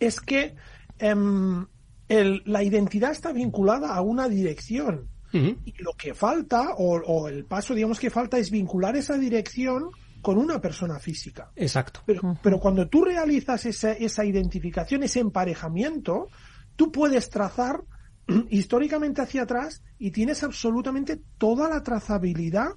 es 0.00 0.20
que 0.20 0.56
em, 0.98 1.64
el, 2.08 2.42
la 2.46 2.64
identidad 2.64 3.12
está 3.12 3.32
vinculada 3.32 3.94
a 3.94 4.00
una 4.02 4.28
dirección. 4.28 5.08
Y 5.32 5.72
lo 5.78 5.92
que 5.96 6.12
falta, 6.12 6.74
o, 6.76 6.96
o 6.96 7.28
el 7.28 7.46
paso, 7.46 7.74
digamos, 7.74 7.98
que 7.98 8.10
falta 8.10 8.36
es 8.36 8.50
vincular 8.50 8.96
esa 8.96 9.16
dirección 9.16 9.88
con 10.20 10.36
una 10.36 10.60
persona 10.60 10.98
física. 10.98 11.52
Exacto. 11.56 12.00
Pero, 12.04 12.36
pero 12.42 12.60
cuando 12.60 12.86
tú 12.88 13.02
realizas 13.04 13.64
esa, 13.64 13.92
esa 13.92 14.26
identificación, 14.26 15.04
ese 15.04 15.20
emparejamiento, 15.20 16.28
tú 16.76 16.92
puedes 16.92 17.30
trazar 17.30 17.82
históricamente 18.50 19.22
hacia 19.22 19.42
atrás 19.42 19.82
y 19.98 20.10
tienes 20.10 20.42
absolutamente 20.42 21.20
toda 21.38 21.68
la 21.68 21.82
trazabilidad 21.82 22.70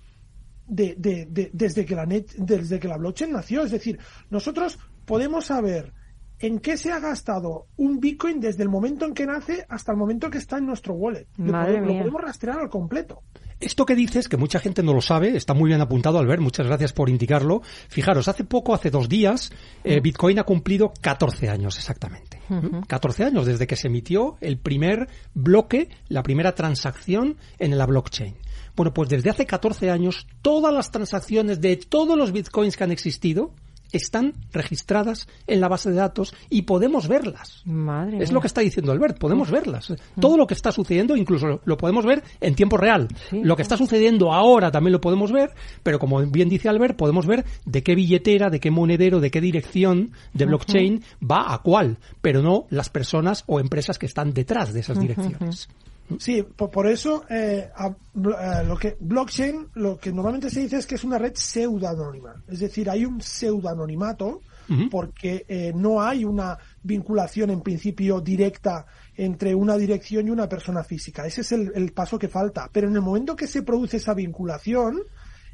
de, 0.67 0.95
de, 0.97 1.27
de, 1.29 1.51
desde, 1.53 1.85
que 1.85 1.95
la 1.95 2.05
net, 2.05 2.31
desde 2.37 2.79
que 2.79 2.87
la 2.87 2.97
blockchain 2.97 3.31
nació. 3.31 3.63
Es 3.63 3.71
decir, 3.71 3.99
nosotros 4.29 4.79
podemos 5.05 5.45
saber 5.45 5.93
en 6.39 6.59
qué 6.59 6.77
se 6.77 6.91
ha 6.91 6.99
gastado 6.99 7.67
un 7.77 7.99
Bitcoin 7.99 8.39
desde 8.39 8.63
el 8.63 8.69
momento 8.69 9.05
en 9.05 9.13
que 9.13 9.25
nace 9.25 9.65
hasta 9.69 9.91
el 9.91 9.97
momento 9.97 10.29
que 10.29 10.37
está 10.37 10.57
en 10.57 10.65
nuestro 10.65 10.93
wallet. 10.93 11.27
lo 11.37 11.51
podemos 11.51 12.21
rastrear 12.21 12.59
al 12.59 12.69
completo. 12.69 13.21
Esto 13.59 13.85
que 13.85 13.95
dices, 13.95 14.27
que 14.27 14.35
mucha 14.35 14.59
gente 14.59 14.83
no 14.83 14.93
lo 14.93 15.01
sabe, 15.01 15.37
está 15.37 15.53
muy 15.53 15.69
bien 15.69 15.79
apuntado, 15.79 16.19
Albert, 16.19 16.41
muchas 16.41 16.67
gracias 16.67 16.91
por 16.91 17.09
indicarlo. 17.09 17.61
Fijaros, 17.87 18.27
hace 18.27 18.43
poco, 18.43 18.73
hace 18.73 18.91
dos 18.91 19.07
días, 19.07 19.51
eh, 19.83 20.01
Bitcoin 20.01 20.39
ha 20.39 20.43
cumplido 20.43 20.91
14 21.01 21.49
años 21.49 21.77
exactamente. 21.77 22.41
14 22.87 23.23
años 23.23 23.45
desde 23.45 23.65
que 23.65 23.77
se 23.77 23.87
emitió 23.87 24.37
el 24.41 24.57
primer 24.57 25.07
bloque, 25.33 25.89
la 26.09 26.21
primera 26.21 26.53
transacción 26.53 27.37
en 27.57 27.77
la 27.77 27.85
blockchain. 27.85 28.35
Bueno, 28.75 28.93
pues 28.93 29.07
desde 29.09 29.29
hace 29.29 29.45
14 29.45 29.89
años, 29.89 30.27
todas 30.41 30.73
las 30.73 30.91
transacciones 30.91 31.61
de 31.61 31.77
todos 31.77 32.17
los 32.17 32.33
Bitcoins 32.33 32.75
que 32.75 32.83
han 32.83 32.91
existido, 32.91 33.53
están 33.91 34.33
registradas 34.51 35.27
en 35.47 35.61
la 35.61 35.67
base 35.67 35.89
de 35.89 35.95
datos 35.95 36.33
y 36.49 36.63
podemos 36.63 37.07
verlas. 37.07 37.61
Madre 37.65 38.17
es 38.21 38.31
lo 38.31 38.41
que 38.41 38.47
está 38.47 38.61
diciendo 38.61 38.91
Albert, 38.91 39.17
podemos 39.17 39.51
verlas. 39.51 39.93
Todo 40.19 40.37
lo 40.37 40.47
que 40.47 40.53
está 40.53 40.71
sucediendo, 40.71 41.15
incluso 41.15 41.61
lo 41.63 41.77
podemos 41.77 42.05
ver 42.05 42.23
en 42.41 42.55
tiempo 42.55 42.77
real. 42.77 43.07
Lo 43.31 43.55
que 43.55 43.61
está 43.61 43.77
sucediendo 43.77 44.33
ahora 44.33 44.71
también 44.71 44.93
lo 44.93 45.01
podemos 45.01 45.31
ver, 45.31 45.51
pero 45.83 45.99
como 45.99 46.25
bien 46.25 46.49
dice 46.49 46.69
Albert, 46.69 46.97
podemos 46.97 47.25
ver 47.25 47.45
de 47.65 47.83
qué 47.83 47.95
billetera, 47.95 48.49
de 48.49 48.59
qué 48.59 48.71
monedero, 48.71 49.19
de 49.19 49.31
qué 49.31 49.41
dirección 49.41 50.11
de 50.33 50.45
blockchain 50.45 51.03
va 51.21 51.53
a 51.53 51.59
cuál, 51.59 51.97
pero 52.21 52.41
no 52.41 52.65
las 52.69 52.89
personas 52.89 53.43
o 53.47 53.59
empresas 53.59 53.97
que 53.97 54.05
están 54.05 54.33
detrás 54.33 54.73
de 54.73 54.79
esas 54.81 54.99
direcciones. 54.99 55.69
Sí, 56.19 56.43
por, 56.43 56.87
eso 56.87 57.25
eh, 57.29 57.69
eh, 57.75 58.63
lo 58.65 58.77
que 58.77 58.95
blockchain, 58.99 59.69
lo 59.73 59.97
que 59.97 60.11
normalmente 60.11 60.51
se 60.51 60.61
dice 60.61 60.77
es 60.77 60.85
que 60.85 60.95
es 60.95 61.03
una 61.03 61.17
red 61.17 61.33
pseudonónima. 61.33 62.43
Es 62.47 62.59
decir, 62.59 62.89
hay 62.89 63.05
un 63.05 63.21
pseudononimato 63.21 64.41
porque 64.89 65.45
eh, 65.47 65.71
no 65.75 66.01
hay 66.01 66.25
una 66.25 66.57
vinculación 66.81 67.51
en 67.51 67.61
principio 67.61 68.19
directa 68.19 68.85
entre 69.15 69.53
una 69.53 69.77
dirección 69.77 70.27
y 70.27 70.31
una 70.31 70.49
persona 70.49 70.83
física. 70.83 71.25
Ese 71.25 71.41
es 71.41 71.51
el, 71.51 71.91
paso 71.93 72.17
que 72.17 72.27
falta. 72.27 72.69
Pero 72.71 72.87
en 72.87 72.95
el 72.95 73.01
momento 73.01 73.35
que 73.35 73.47
se 73.47 73.61
produce 73.61 73.97
esa 73.97 74.15
vinculación, 74.15 75.01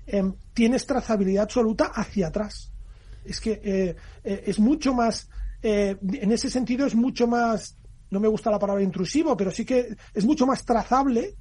em, 0.06 0.34
tienes 0.54 0.86
trazabilidad 0.86 1.44
absoluta 1.44 1.92
hacia 1.94 2.28
atrás. 2.28 2.72
Es 3.26 3.40
que 3.40 3.96
es 4.24 4.60
mucho 4.60 4.94
más, 4.94 5.30
en 5.62 6.32
ese 6.32 6.50
sentido 6.50 6.88
es 6.88 6.96
mucho 6.96 7.28
más 7.28 7.78
no 8.12 8.20
me 8.20 8.28
gusta 8.28 8.52
la 8.52 8.60
palabra 8.60 8.84
intrusivo, 8.84 9.36
pero 9.36 9.50
sí 9.52 9.66
que 9.66 9.96
es 10.14 10.26
mucho 10.26 10.46
más 10.46 10.64
trazable 10.64 11.36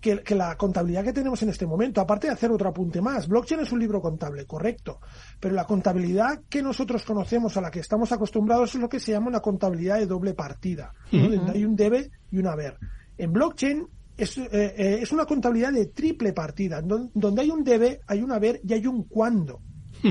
que, 0.00 0.22
la 0.34 0.56
contabilidad 0.56 1.04
que 1.04 1.12
tenemos 1.12 1.42
en 1.42 1.48
este 1.48 1.66
momento, 1.66 2.00
aparte 2.00 2.28
de 2.28 2.32
hacer 2.32 2.50
otro 2.50 2.68
apunte 2.68 3.00
más, 3.00 3.26
blockchain 3.26 3.60
es 3.60 3.72
un 3.72 3.80
libro 3.80 4.00
contable, 4.00 4.46
correcto, 4.46 5.00
pero 5.40 5.54
la 5.54 5.64
contabilidad 5.64 6.42
que 6.48 6.62
nosotros 6.62 7.02
conocemos, 7.04 7.56
a 7.56 7.60
la 7.60 7.70
que 7.70 7.80
estamos 7.80 8.12
acostumbrados, 8.12 8.74
es 8.74 8.80
lo 8.80 8.88
que 8.88 9.00
se 9.00 9.12
llama 9.12 9.28
una 9.28 9.40
contabilidad 9.40 9.98
de 9.98 10.06
doble 10.06 10.34
partida, 10.34 10.92
donde 11.10 11.52
hay 11.52 11.64
un 11.64 11.74
debe 11.74 12.10
y 12.30 12.38
un 12.38 12.46
haber. 12.46 12.78
En 13.16 13.32
blockchain 13.32 13.86
es, 14.16 14.38
eh, 14.38 14.48
eh, 14.52 14.98
es 15.02 15.10
una 15.12 15.24
contabilidad 15.24 15.72
de 15.72 15.86
triple 15.86 16.32
partida, 16.32 16.80
donde 16.80 17.42
hay 17.42 17.50
un 17.50 17.64
debe, 17.64 18.00
hay 18.06 18.22
un 18.22 18.32
haber 18.32 18.60
y 18.64 18.74
hay 18.74 18.86
un 18.86 19.04
cuándo. 19.04 19.62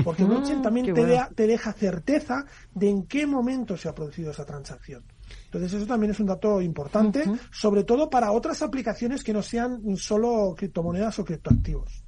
Porque 0.04 0.24
blockchain 0.24 0.60
también 0.60 0.92
te, 0.92 1.20
te 1.34 1.46
deja 1.46 1.72
certeza 1.72 2.44
de 2.74 2.90
en 2.90 3.06
qué 3.06 3.26
momento 3.26 3.74
se 3.74 3.88
ha 3.88 3.94
producido 3.94 4.32
esa 4.32 4.44
transacción. 4.44 5.02
Entonces 5.48 5.72
eso 5.72 5.86
también 5.86 6.10
es 6.10 6.20
un 6.20 6.26
dato 6.26 6.60
importante, 6.60 7.24
sobre 7.50 7.82
todo 7.82 8.10
para 8.10 8.32
otras 8.32 8.60
aplicaciones 8.60 9.24
que 9.24 9.32
no 9.32 9.42
sean 9.42 9.96
solo 9.96 10.54
criptomonedas 10.54 11.18
o 11.18 11.24
criptoactivos. 11.24 12.04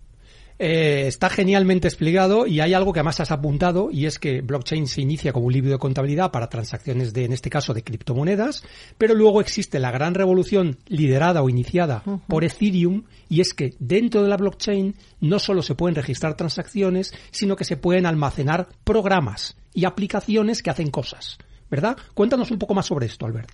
Eh, 0.62 1.06
está 1.06 1.30
genialmente 1.30 1.88
explicado 1.88 2.47
y 2.47 2.61
hay 2.61 2.75
algo 2.75 2.92
que 2.92 3.00
además 3.00 3.18
has 3.20 3.30
apuntado 3.30 3.88
y 3.90 4.04
es 4.04 4.18
que 4.18 4.42
blockchain 4.42 4.87
se 4.88 5.00
inicia 5.00 5.32
como 5.32 5.47
un 5.47 5.54
libro 5.54 5.70
de 5.70 5.78
contabilidad 5.78 6.30
para 6.30 6.50
transacciones 6.50 7.14
de, 7.14 7.25
en 7.25 7.32
este 7.32 7.49
caso, 7.49 7.73
de 7.73 7.82
criptomonedas, 7.82 8.62
pero 8.99 9.14
luego 9.14 9.40
existe 9.40 9.78
la 9.78 9.90
gran 9.90 10.12
revolución 10.12 10.76
liderada 10.87 11.42
o 11.42 11.49
iniciada 11.49 12.02
por 12.28 12.44
Ethereum 12.44 13.04
y 13.30 13.40
es 13.40 13.54
que 13.54 13.73
dentro 13.78 14.23
de 14.23 14.28
la 14.28 14.37
blockchain 14.37 14.97
no 15.23 15.38
solo 15.38 15.62
se 15.62 15.75
pueden 15.75 15.94
registrar 15.94 16.37
transacciones, 16.37 17.14
sino 17.30 17.56
que 17.56 17.64
se 17.64 17.78
pueden 17.78 18.04
almacenar 18.04 18.68
programas 18.85 19.56
y 19.73 19.87
aplicaciones 19.87 20.62
que 20.62 20.68
hacen 20.68 20.90
cosas. 20.90 21.38
¿Verdad? 21.71 21.97
Cuéntanos 22.15 22.50
un 22.50 22.59
poco 22.59 22.75
más 22.75 22.87
sobre 22.87 23.07
esto, 23.07 23.27
Albert. 23.27 23.50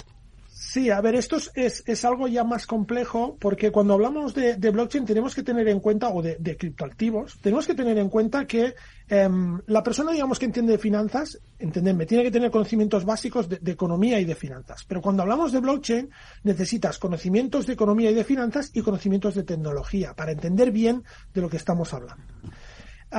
Sí, 0.77 0.91
a 0.91 1.01
ver, 1.01 1.15
esto 1.15 1.37
es, 1.37 1.83
es, 1.87 2.05
algo 2.05 2.29
ya 2.29 2.43
más 2.43 2.67
complejo 2.67 3.37
porque 3.39 3.71
cuando 3.71 3.95
hablamos 3.95 4.35
de, 4.35 4.57
blockchain 4.57 5.05
tenemos 5.05 5.35
que 5.35 5.43
tener 5.43 5.69
en 5.69 5.81
cuenta, 5.81 6.09
o 6.09 6.21
de, 6.21 6.57
criptoactivos, 6.57 7.39
tenemos 7.41 7.67
que 7.67 7.75
tener 7.75 7.97
en 7.99 8.09
cuenta 8.09 8.47
que 8.47 8.75
em, 9.09 9.61
la 9.67 9.83
persona, 9.83 10.13
digamos, 10.13 10.39
que 10.39 10.47
entiende 10.47 10.73
de 10.73 10.79
finanzas, 10.79 11.39
entendedme, 11.59 12.05
tiene 12.05 12.25
que 12.25 12.31
tener 12.31 12.51
conocimientos 12.51 13.05
básicos 13.05 13.49
de, 13.49 13.59
economía 13.71 14.19
y 14.19 14.25
de 14.25 14.35
finanzas. 14.35 14.85
Pero 14.89 15.01
cuando 15.01 15.23
hablamos 15.23 15.53
de 15.53 15.61
blockchain 15.61 16.11
necesitas 16.43 16.99
conocimientos 16.99 17.67
de 17.67 17.73
economía 17.73 18.11
y 18.11 18.15
de 18.15 18.25
finanzas 18.25 18.71
y 18.75 18.83
conocimientos 18.83 19.35
de 19.35 19.45
tecnología 19.45 20.15
para 20.15 20.33
entender 20.33 20.73
bien 20.73 21.05
de 21.33 21.41
lo 21.41 21.49
que 21.49 21.59
estamos 21.59 21.95
hablando. 21.95 22.25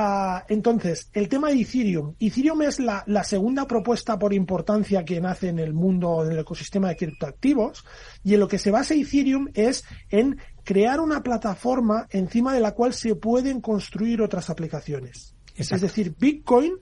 Ah, 0.00 0.44
entonces, 0.48 1.10
el 1.12 1.28
tema 1.28 1.48
de 1.48 1.60
Ethereum. 1.60 2.14
Ethereum 2.20 2.62
es 2.62 2.78
la, 2.78 3.02
segunda 3.24 3.66
propuesta 3.66 4.16
por 4.16 4.32
importancia 4.32 5.04
que 5.04 5.20
nace 5.20 5.48
en 5.48 5.58
el 5.58 5.74
mundo, 5.74 6.24
en 6.24 6.30
el 6.30 6.38
ecosistema 6.38 6.90
de 6.90 6.96
criptoactivos, 6.96 7.84
y 8.22 8.34
en 8.34 8.38
lo 8.38 8.46
que 8.46 8.60
se 8.60 8.70
basa 8.70 8.94
Ethereum 8.94 9.48
es 9.54 9.84
en 10.08 10.38
crear 10.62 11.00
una 11.00 11.24
plataforma 11.24 12.06
encima 12.10 12.54
de 12.54 12.60
la 12.60 12.76
cual 12.76 12.94
se 12.94 13.16
pueden 13.16 13.60
construir 13.60 14.22
otras 14.22 14.50
aplicaciones. 14.50 15.34
Es 15.56 15.80
decir, 15.80 16.14
Bitcoin 16.16 16.74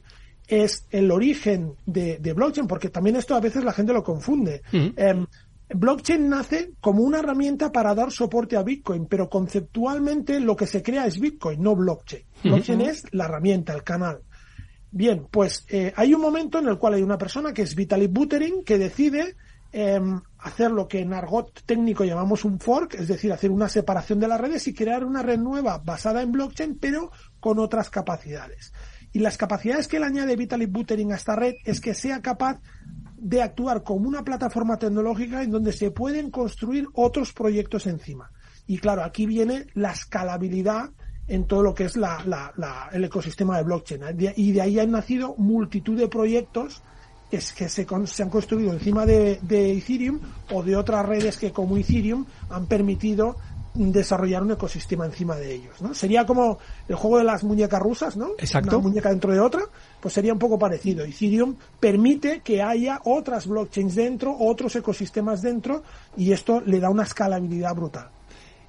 es 0.46 0.86
el 0.90 1.10
origen 1.10 1.72
de, 1.86 2.18
blockchain, 2.34 2.66
porque 2.66 2.90
también 2.90 3.16
esto 3.16 3.34
a 3.34 3.40
veces 3.40 3.64
la 3.64 3.72
gente 3.72 3.94
lo 3.94 4.04
confunde. 4.04 4.60
Blockchain 5.68 6.28
nace 6.28 6.72
como 6.80 7.02
una 7.02 7.18
herramienta 7.18 7.72
para 7.72 7.94
dar 7.94 8.12
soporte 8.12 8.56
a 8.56 8.62
Bitcoin, 8.62 9.06
pero 9.06 9.28
conceptualmente 9.28 10.38
lo 10.38 10.54
que 10.54 10.66
se 10.66 10.82
crea 10.82 11.06
es 11.06 11.18
Bitcoin, 11.18 11.60
no 11.60 11.74
blockchain. 11.74 12.22
Blockchain 12.44 12.80
es 12.82 13.12
la 13.12 13.24
herramienta, 13.24 13.74
el 13.74 13.82
canal. 13.82 14.22
Bien, 14.92 15.26
pues 15.30 15.66
eh, 15.68 15.92
hay 15.96 16.14
un 16.14 16.20
momento 16.20 16.58
en 16.58 16.68
el 16.68 16.78
cual 16.78 16.94
hay 16.94 17.02
una 17.02 17.18
persona 17.18 17.52
que 17.52 17.62
es 17.62 17.74
Vitalik 17.74 18.12
Buterin 18.12 18.62
que 18.64 18.78
decide 18.78 19.36
em, 19.72 20.20
hacer 20.38 20.70
lo 20.70 20.86
que 20.86 21.00
en 21.00 21.12
argot 21.12 21.62
técnico 21.66 22.04
llamamos 22.04 22.44
un 22.44 22.60
fork, 22.60 22.94
es 22.94 23.08
decir, 23.08 23.32
hacer 23.32 23.50
una 23.50 23.68
separación 23.68 24.20
de 24.20 24.28
las 24.28 24.40
redes 24.40 24.68
y 24.68 24.74
crear 24.74 25.04
una 25.04 25.22
red 25.22 25.38
nueva 25.38 25.78
basada 25.78 26.22
en 26.22 26.30
blockchain, 26.30 26.78
pero 26.78 27.10
con 27.40 27.58
otras 27.58 27.90
capacidades. 27.90 28.72
Y 29.12 29.18
las 29.18 29.36
capacidades 29.36 29.88
que 29.88 29.98
le 29.98 30.06
añade 30.06 30.36
Vitalik 30.36 30.70
Buterin 30.70 31.12
a 31.12 31.16
esta 31.16 31.34
red 31.34 31.54
es 31.64 31.80
que 31.80 31.94
sea 31.94 32.22
capaz 32.22 32.60
de 33.18 33.42
actuar 33.42 33.82
como 33.82 34.08
una 34.08 34.24
plataforma 34.24 34.78
tecnológica 34.78 35.42
en 35.42 35.50
donde 35.50 35.72
se 35.72 35.90
pueden 35.90 36.30
construir 36.30 36.86
otros 36.94 37.32
proyectos 37.32 37.86
encima. 37.86 38.30
Y 38.66 38.78
claro, 38.78 39.02
aquí 39.02 39.26
viene 39.26 39.66
la 39.74 39.92
escalabilidad 39.92 40.90
en 41.28 41.44
todo 41.44 41.62
lo 41.62 41.74
que 41.74 41.84
es 41.84 41.96
la, 41.96 42.88
el 42.92 43.04
ecosistema 43.04 43.56
de 43.56 43.64
blockchain. 43.64 44.02
Y 44.36 44.52
de 44.52 44.60
ahí 44.60 44.78
han 44.78 44.90
nacido 44.90 45.34
multitud 45.36 45.98
de 45.98 46.08
proyectos 46.08 46.82
que, 47.30 47.40
se, 47.40 47.68
se, 47.68 48.22
han 48.22 48.30
construido 48.30 48.72
encima 48.72 49.04
de, 49.04 49.40
de, 49.42 49.72
Ethereum 49.72 50.20
o 50.52 50.62
de 50.62 50.76
otras 50.76 51.04
redes 51.04 51.36
que 51.36 51.50
como 51.50 51.76
Ethereum 51.76 52.24
han 52.50 52.66
permitido 52.66 53.36
desarrollar 53.76 54.42
un 54.42 54.52
ecosistema 54.52 55.06
encima 55.06 55.36
de 55.36 55.54
ellos, 55.54 55.80
¿no? 55.80 55.94
Sería 55.94 56.24
como 56.26 56.58
el 56.88 56.96
juego 56.96 57.18
de 57.18 57.24
las 57.24 57.44
muñecas 57.44 57.80
rusas, 57.80 58.16
¿no? 58.16 58.30
Exacto. 58.38 58.78
Una 58.78 58.88
muñeca 58.88 59.10
dentro 59.10 59.32
de 59.32 59.40
otra, 59.40 59.62
pues 60.00 60.14
sería 60.14 60.32
un 60.32 60.38
poco 60.38 60.58
parecido. 60.58 61.04
Ethereum 61.04 61.56
permite 61.78 62.40
que 62.40 62.62
haya 62.62 63.00
otras 63.04 63.46
blockchains 63.46 63.94
dentro, 63.94 64.36
otros 64.38 64.74
ecosistemas 64.76 65.42
dentro, 65.42 65.82
y 66.16 66.32
esto 66.32 66.60
le 66.60 66.80
da 66.80 66.90
una 66.90 67.04
escalabilidad 67.04 67.74
brutal. 67.74 68.10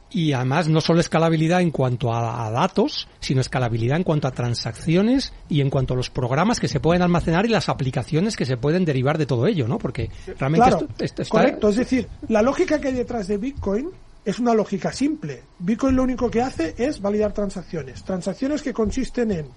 Y 0.10 0.32
además 0.32 0.70
no 0.70 0.80
solo 0.80 1.02
escalabilidad 1.02 1.62
en 1.62 1.72
cuanto 1.72 2.14
a, 2.14 2.50
datos, 2.50 3.10
sino 3.20 3.42
escalabilidad 3.42 3.98
en 3.98 4.04
cuanto 4.04 4.28
a 4.28 4.32
transacciones 4.32 5.34
y 5.50 5.60
en 5.60 5.70
cuanto 5.70 5.94
a 5.94 5.98
los 5.98 6.10
programas 6.10 6.62
que 6.62 6.70
se 6.70 6.80
pueden 6.80 7.02
almacenar 7.02 7.46
y 7.46 7.50
las 7.50 7.68
aplicaciones 7.68 8.38
que 8.38 8.46
se 8.46 8.56
pueden 8.56 8.86
derivar 8.86 9.18
de 9.18 9.26
todo 9.26 9.48
ello, 9.48 9.68
¿no? 9.68 9.78
Porque 9.78 10.10
realmente 10.40 10.70
esto, 10.70 11.24
está... 11.24 11.26
Correcto, 11.26 11.70
es 11.70 11.76
decir, 11.76 12.08
la 12.30 12.42
lógica 12.42 12.80
que 12.80 12.88
hay 12.88 12.94
detrás 12.94 13.28
de 13.28 13.38
Bitcoin 13.38 13.90
es 14.27 14.39
una 14.39 14.53
lógica 14.53 14.91
simple. 14.91 15.41
Bitcoin 15.57 15.96
lo 15.96 16.03
único 16.03 16.29
que 16.29 16.41
hace 16.41 16.75
es 16.77 17.01
validar 17.01 17.31
transacciones. 17.31 18.03
Transacciones 18.03 18.62
que 18.62 18.74
consisten 18.74 19.31
en 19.31 19.48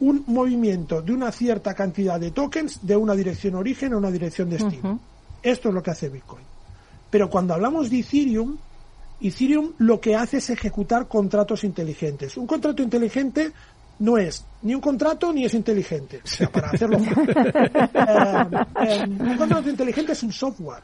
un 0.00 0.24
movimiento 0.26 1.00
de 1.00 1.14
una 1.14 1.32
cierta 1.32 1.72
cantidad 1.72 2.20
de 2.20 2.30
tokens 2.30 2.86
de 2.86 2.96
una 2.96 3.14
dirección 3.14 3.54
origen 3.54 3.94
a 3.94 3.96
una 3.96 4.10
dirección 4.10 4.50
destino. 4.50 5.00
Esto 5.42 5.70
es 5.70 5.74
lo 5.74 5.82
que 5.82 5.90
hace 5.90 6.10
Bitcoin. 6.10 6.44
Pero 7.08 7.30
cuando 7.30 7.54
hablamos 7.54 7.88
de 7.88 8.00
Ethereum, 8.00 8.58
Ethereum 9.22 9.72
lo 9.78 9.98
que 9.98 10.14
hace 10.14 10.36
es 10.36 10.50
ejecutar 10.50 11.08
contratos 11.08 11.64
inteligentes. 11.64 12.36
Un 12.36 12.46
contrato 12.46 12.82
inteligente 12.82 13.52
no 14.00 14.18
es 14.18 14.44
ni 14.60 14.74
un 14.74 14.82
contrato 14.82 15.32
ni 15.32 15.46
es 15.46 15.54
inteligente. 15.54 16.20
O 16.22 16.26
sea, 16.26 16.52
para 16.52 16.68
hacerlo 16.68 16.98
eh, 16.98 17.70
eh, 18.82 19.06
un 19.08 19.36
contrato 19.38 19.70
inteligente 19.70 20.12
es 20.12 20.22
un 20.22 20.32
software. 20.32 20.82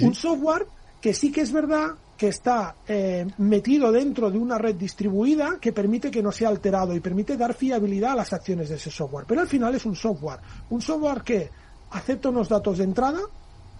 Un 0.00 0.14
software 0.14 0.66
que 0.98 1.12
sí 1.12 1.30
que 1.30 1.42
es 1.42 1.52
verdad 1.52 1.90
que 2.22 2.28
está 2.28 2.76
eh, 2.86 3.26
metido 3.38 3.90
dentro 3.90 4.30
de 4.30 4.38
una 4.38 4.56
red 4.56 4.76
distribuida 4.76 5.58
que 5.60 5.72
permite 5.72 6.08
que 6.08 6.22
no 6.22 6.30
sea 6.30 6.50
alterado 6.50 6.94
y 6.94 7.00
permite 7.00 7.36
dar 7.36 7.52
fiabilidad 7.52 8.12
a 8.12 8.14
las 8.14 8.32
acciones 8.32 8.68
de 8.68 8.76
ese 8.76 8.92
software. 8.92 9.24
Pero 9.26 9.40
al 9.40 9.48
final 9.48 9.74
es 9.74 9.84
un 9.86 9.96
software. 9.96 10.38
Un 10.70 10.80
software 10.80 11.22
que 11.22 11.50
acepta 11.90 12.28
unos 12.28 12.48
datos 12.48 12.78
de 12.78 12.84
entrada, 12.84 13.18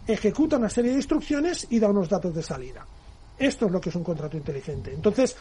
ejecuta 0.09 0.57
una 0.57 0.69
serie 0.69 0.91
de 0.91 0.97
instrucciones 0.97 1.69
y 1.71 1.79
da 1.79 1.89
unos 1.89 2.09
datos 2.09 2.35
de 2.35 2.43
salida. 2.43 2.85
Esto 3.39 3.67
es 3.67 3.71
lo 3.71 3.81
que 3.81 3.91
es 3.91 3.95
un 3.95 4.03
contrato 4.03 4.37
inteligente. 4.37 4.93
Entonces, 4.93 5.37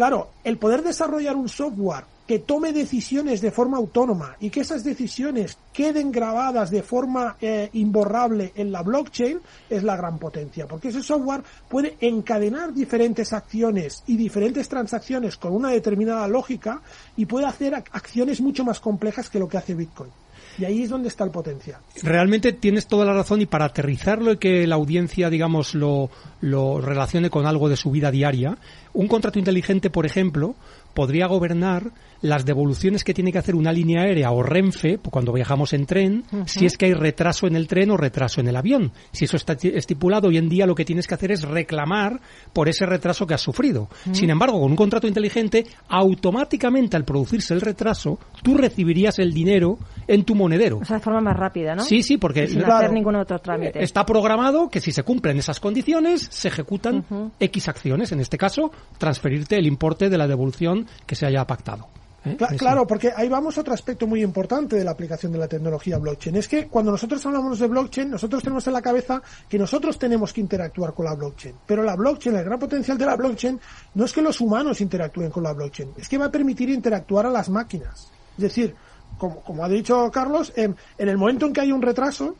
claro, 0.00 0.30
el 0.44 0.56
poder 0.56 0.82
desarrollar 0.82 1.36
un 1.36 1.50
software 1.50 2.06
que 2.26 2.38
tome 2.38 2.72
decisiones 2.72 3.42
de 3.42 3.50
forma 3.50 3.76
autónoma 3.76 4.34
y 4.40 4.48
que 4.48 4.60
esas 4.60 4.82
decisiones 4.82 5.58
queden 5.74 6.10
grabadas 6.10 6.70
de 6.70 6.82
forma 6.82 7.36
eh, 7.38 7.68
imborrable 7.74 8.50
en 8.54 8.72
la 8.72 8.80
blockchain 8.80 9.38
es 9.68 9.82
la 9.82 9.98
gran 9.98 10.18
potencia, 10.18 10.66
porque 10.66 10.88
ese 10.88 11.02
software 11.02 11.42
puede 11.68 11.98
encadenar 12.00 12.72
diferentes 12.72 13.34
acciones 13.34 14.02
y 14.06 14.16
diferentes 14.16 14.70
transacciones 14.70 15.36
con 15.36 15.52
una 15.52 15.68
determinada 15.68 16.26
lógica 16.28 16.80
y 17.14 17.26
puede 17.26 17.44
hacer 17.44 17.74
acciones 17.74 18.40
mucho 18.40 18.64
más 18.64 18.80
complejas 18.80 19.28
que 19.28 19.38
lo 19.38 19.50
que 19.50 19.58
hace 19.58 19.74
Bitcoin. 19.74 20.10
Y 20.58 20.64
ahí 20.64 20.82
es 20.82 20.90
donde 20.90 21.08
está 21.08 21.24
el 21.24 21.30
potencial. 21.30 21.80
Realmente 22.02 22.52
tienes 22.52 22.86
toda 22.86 23.04
la 23.04 23.12
razón 23.12 23.40
y 23.40 23.46
para 23.46 23.66
aterrizarlo 23.66 24.32
y 24.32 24.36
que 24.38 24.66
la 24.66 24.74
audiencia, 24.74 25.30
digamos, 25.30 25.74
lo, 25.74 26.10
lo 26.40 26.80
relacione 26.80 27.30
con 27.30 27.46
algo 27.46 27.68
de 27.68 27.76
su 27.76 27.90
vida 27.90 28.10
diaria, 28.10 28.58
un 28.92 29.08
contrato 29.08 29.38
inteligente, 29.38 29.90
por 29.90 30.06
ejemplo, 30.06 30.54
podría 30.94 31.26
gobernar 31.26 31.92
las 32.22 32.44
devoluciones 32.44 33.04
que 33.04 33.14
tiene 33.14 33.32
que 33.32 33.38
hacer 33.38 33.54
una 33.54 33.72
línea 33.72 34.02
aérea 34.02 34.30
o 34.30 34.42
Renfe 34.42 34.98
cuando 34.98 35.32
viajamos 35.32 35.72
en 35.72 35.86
tren, 35.86 36.24
si 36.46 36.66
es 36.66 36.76
que 36.76 36.86
hay 36.86 36.94
retraso 36.94 37.46
en 37.46 37.56
el 37.56 37.66
tren 37.66 37.90
o 37.90 37.96
retraso 37.96 38.40
en 38.40 38.48
el 38.48 38.56
avión. 38.56 38.92
Si 39.12 39.24
eso 39.24 39.36
está 39.36 39.54
estipulado, 39.54 40.28
hoy 40.28 40.38
en 40.38 40.48
día 40.48 40.66
lo 40.66 40.74
que 40.74 40.84
tienes 40.84 41.06
que 41.06 41.14
hacer 41.14 41.32
es 41.32 41.42
reclamar 41.42 42.20
por 42.52 42.68
ese 42.68 42.86
retraso 42.86 43.26
que 43.26 43.34
has 43.34 43.40
sufrido. 43.40 43.88
Sin 44.12 44.30
embargo, 44.30 44.60
con 44.60 44.70
un 44.70 44.76
contrato 44.76 45.06
inteligente, 45.06 45.66
automáticamente 45.88 46.96
al 46.96 47.04
producirse 47.04 47.54
el 47.54 47.60
retraso, 47.60 48.18
tú 48.42 48.56
recibirías 48.56 49.18
el 49.18 49.32
dinero 49.32 49.78
en 50.06 50.24
tu 50.24 50.34
monedero. 50.34 50.78
O 50.78 50.84
sea, 50.84 50.96
de 50.96 51.02
forma 51.02 51.20
más 51.20 51.36
rápida, 51.36 51.74
¿no? 51.74 51.82
Sí, 51.82 52.02
sí, 52.02 52.16
porque 52.16 52.46
sin 52.46 52.64
hacer 52.64 52.92
ningún 52.92 53.16
otro 53.16 53.38
trámite. 53.38 53.82
Está 53.82 54.04
programado 54.04 54.68
que 54.68 54.80
si 54.80 54.92
se 54.92 55.02
cumplen 55.02 55.38
esas 55.38 55.60
condiciones, 55.60 56.28
se 56.30 56.48
ejecutan 56.48 57.04
X 57.38 57.68
acciones. 57.68 58.12
En 58.12 58.20
este 58.20 58.36
caso, 58.38 58.70
transferirte 58.98 59.56
el 59.56 59.66
importe 59.66 60.08
de 60.08 60.18
la 60.18 60.26
devolución 60.26 60.86
que 61.06 61.14
se 61.14 61.26
haya 61.26 61.46
pactado. 61.46 61.88
¿Eh? 62.24 62.36
Cla- 62.36 62.48
Eso. 62.48 62.58
Claro, 62.58 62.86
porque 62.86 63.12
ahí 63.16 63.28
vamos 63.28 63.56
a 63.56 63.60
otro 63.62 63.74
aspecto 63.74 64.06
muy 64.06 64.22
importante 64.22 64.76
de 64.76 64.84
la 64.84 64.90
aplicación 64.92 65.32
de 65.32 65.38
la 65.38 65.48
tecnología 65.48 65.98
blockchain. 65.98 66.36
Es 66.36 66.48
que 66.48 66.66
cuando 66.68 66.90
nosotros 66.90 67.24
hablamos 67.26 67.58
de 67.58 67.66
blockchain, 67.66 68.10
nosotros 68.10 68.42
tenemos 68.42 68.66
en 68.66 68.72
la 68.72 68.82
cabeza 68.82 69.22
que 69.48 69.58
nosotros 69.58 69.98
tenemos 69.98 70.32
que 70.32 70.40
interactuar 70.40 70.92
con 70.94 71.04
la 71.06 71.14
blockchain. 71.14 71.54
Pero 71.66 71.82
la 71.82 71.96
blockchain, 71.96 72.36
el 72.36 72.44
gran 72.44 72.58
potencial 72.58 72.98
de 72.98 73.06
la 73.06 73.16
blockchain, 73.16 73.60
no 73.94 74.04
es 74.04 74.12
que 74.12 74.22
los 74.22 74.40
humanos 74.40 74.80
interactúen 74.80 75.30
con 75.30 75.42
la 75.42 75.52
blockchain, 75.52 75.94
es 75.96 76.08
que 76.08 76.18
va 76.18 76.26
a 76.26 76.30
permitir 76.30 76.70
interactuar 76.70 77.26
a 77.26 77.30
las 77.30 77.48
máquinas. 77.48 78.10
Es 78.36 78.42
decir, 78.42 78.74
como, 79.18 79.40
como 79.42 79.64
ha 79.64 79.68
dicho 79.68 80.10
Carlos, 80.10 80.52
en, 80.56 80.76
en 80.98 81.08
el 81.08 81.18
momento 81.18 81.46
en 81.46 81.52
que 81.52 81.60
hay 81.60 81.72
un 81.72 81.82
retraso, 81.82 82.36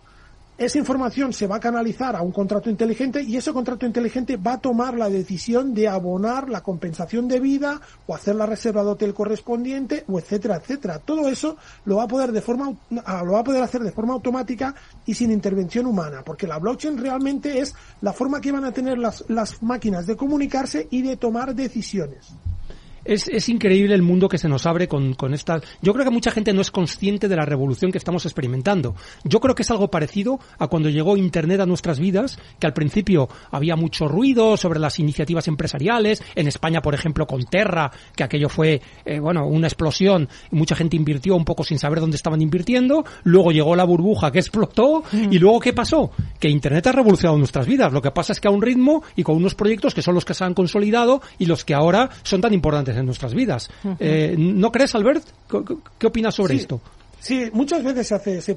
esa 0.60 0.76
información 0.76 1.32
se 1.32 1.46
va 1.46 1.56
a 1.56 1.60
canalizar 1.60 2.14
a 2.14 2.20
un 2.20 2.32
contrato 2.32 2.68
inteligente 2.68 3.22
y 3.22 3.34
ese 3.34 3.50
contrato 3.50 3.86
inteligente 3.86 4.36
va 4.36 4.52
a 4.52 4.60
tomar 4.60 4.94
la 4.94 5.08
decisión 5.08 5.72
de 5.72 5.88
abonar 5.88 6.50
la 6.50 6.60
compensación 6.60 7.28
debida 7.28 7.80
o 8.06 8.14
hacer 8.14 8.34
la 8.34 8.44
reserva 8.44 8.84
de 8.84 8.90
hotel 8.90 9.14
correspondiente 9.14 10.04
o 10.06 10.18
etcétera, 10.18 10.56
etcétera. 10.56 10.98
Todo 10.98 11.30
eso 11.30 11.56
lo 11.86 11.96
va 11.96 12.02
a 12.02 12.08
poder 12.08 12.30
de 12.32 12.42
forma 12.42 12.74
ah, 13.06 13.22
lo 13.24 13.32
va 13.32 13.40
a 13.40 13.44
poder 13.44 13.62
hacer 13.62 13.80
de 13.80 13.90
forma 13.90 14.12
automática 14.12 14.74
y 15.06 15.14
sin 15.14 15.32
intervención 15.32 15.86
humana, 15.86 16.20
porque 16.22 16.46
la 16.46 16.58
blockchain 16.58 16.98
realmente 16.98 17.58
es 17.60 17.74
la 18.02 18.12
forma 18.12 18.42
que 18.42 18.52
van 18.52 18.66
a 18.66 18.72
tener 18.72 18.98
las, 18.98 19.24
las 19.28 19.62
máquinas 19.62 20.06
de 20.06 20.16
comunicarse 20.16 20.88
y 20.90 21.00
de 21.00 21.16
tomar 21.16 21.54
decisiones. 21.54 22.34
Es, 23.04 23.28
es 23.28 23.48
increíble 23.48 23.94
el 23.94 24.02
mundo 24.02 24.28
que 24.28 24.38
se 24.38 24.48
nos 24.48 24.66
abre 24.66 24.88
con, 24.88 25.14
con 25.14 25.34
esta. 25.34 25.60
Yo 25.82 25.92
creo 25.92 26.04
que 26.04 26.10
mucha 26.10 26.30
gente 26.30 26.52
no 26.52 26.60
es 26.60 26.70
consciente 26.70 27.28
de 27.28 27.36
la 27.36 27.44
revolución 27.44 27.92
que 27.92 27.98
estamos 27.98 28.24
experimentando. 28.26 28.94
Yo 29.24 29.40
creo 29.40 29.54
que 29.54 29.62
es 29.62 29.70
algo 29.70 29.90
parecido 29.90 30.40
a 30.58 30.68
cuando 30.68 30.88
llegó 30.88 31.16
Internet 31.16 31.60
a 31.60 31.66
nuestras 31.66 31.98
vidas, 31.98 32.38
que 32.58 32.66
al 32.66 32.72
principio 32.72 33.28
había 33.50 33.76
mucho 33.76 34.08
ruido 34.08 34.56
sobre 34.56 34.78
las 34.78 34.98
iniciativas 34.98 35.48
empresariales. 35.48 36.22
En 36.34 36.46
España, 36.46 36.80
por 36.82 36.94
ejemplo, 36.94 37.26
con 37.26 37.44
Terra, 37.44 37.90
que 38.14 38.24
aquello 38.24 38.48
fue, 38.48 38.80
eh, 39.04 39.18
bueno, 39.18 39.46
una 39.46 39.66
explosión 39.66 40.28
mucha 40.50 40.74
gente 40.74 40.96
invirtió 40.96 41.36
un 41.36 41.44
poco 41.44 41.64
sin 41.64 41.78
saber 41.78 42.00
dónde 42.00 42.16
estaban 42.16 42.40
invirtiendo. 42.40 43.04
Luego 43.24 43.52
llegó 43.52 43.76
la 43.76 43.84
burbuja 43.84 44.30
que 44.30 44.38
explotó. 44.38 45.02
Y 45.12 45.38
luego, 45.38 45.60
¿qué 45.60 45.72
pasó? 45.72 46.10
Que 46.38 46.48
Internet 46.48 46.86
ha 46.86 46.92
revolucionado 46.92 47.38
nuestras 47.38 47.66
vidas. 47.66 47.92
Lo 47.92 48.02
que 48.02 48.10
pasa 48.10 48.32
es 48.32 48.40
que 48.40 48.48
a 48.48 48.50
un 48.50 48.62
ritmo 48.62 49.02
y 49.16 49.22
con 49.22 49.36
unos 49.36 49.54
proyectos 49.54 49.94
que 49.94 50.02
son 50.02 50.14
los 50.14 50.24
que 50.24 50.34
se 50.34 50.44
han 50.44 50.54
consolidado 50.54 51.20
y 51.38 51.46
los 51.46 51.64
que 51.64 51.74
ahora 51.74 52.10
son 52.22 52.40
tan 52.40 52.54
importantes 52.54 52.89
en 52.96 53.06
nuestras 53.06 53.34
vidas. 53.34 53.70
Eh, 53.98 54.34
¿No 54.38 54.70
crees, 54.72 54.94
Albert? 54.94 55.24
¿Qué, 55.48 55.58
qué 55.98 56.06
opinas 56.06 56.34
sobre 56.34 56.54
Sí. 56.54 56.60
esto? 56.60 56.80
Sí, 57.20 57.50
muchas 57.52 57.84
veces 57.84 58.06
se 58.08 58.14
hace 58.14 58.38
ese 58.38 58.54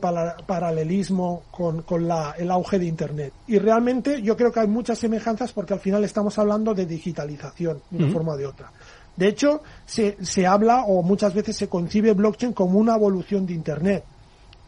paralelismo 0.57 1.43
con, 1.51 1.81
con 1.81 2.07
la- 2.07 2.33
el 2.37 2.49
auge 2.51 2.79
de 2.79 2.85
Internet. 2.85 3.33
Y 3.47 3.59
realmente 3.59 4.21
yo 4.21 4.37
creo 4.37 4.51
que 4.51 4.61
hay 4.61 4.67
muchas 4.67 4.99
semejanzas 4.99 5.51
porque 5.51 5.73
al 5.73 5.79
final 5.79 6.03
estamos 6.03 6.37
hablando 6.39 6.73
de 6.73 6.85
digitalización 6.85 7.81
de 7.89 8.03
una 8.03 8.13
forma 8.13 8.33
o 8.33 8.37
de 8.37 8.45
otra. 8.45 8.71
De 9.17 9.27
hecho, 9.27 9.61
se, 9.85 10.17
se 10.21 10.47
habla 10.47 10.83
o 10.85 11.03
muchas 11.03 11.33
veces 11.33 11.55
se 11.57 11.67
concibe 11.67 12.13
blockchain 12.13 12.53
como 12.53 12.79
una 12.79 12.95
evolución 12.95 13.45
de 13.45 13.53
Internet. 13.53 14.03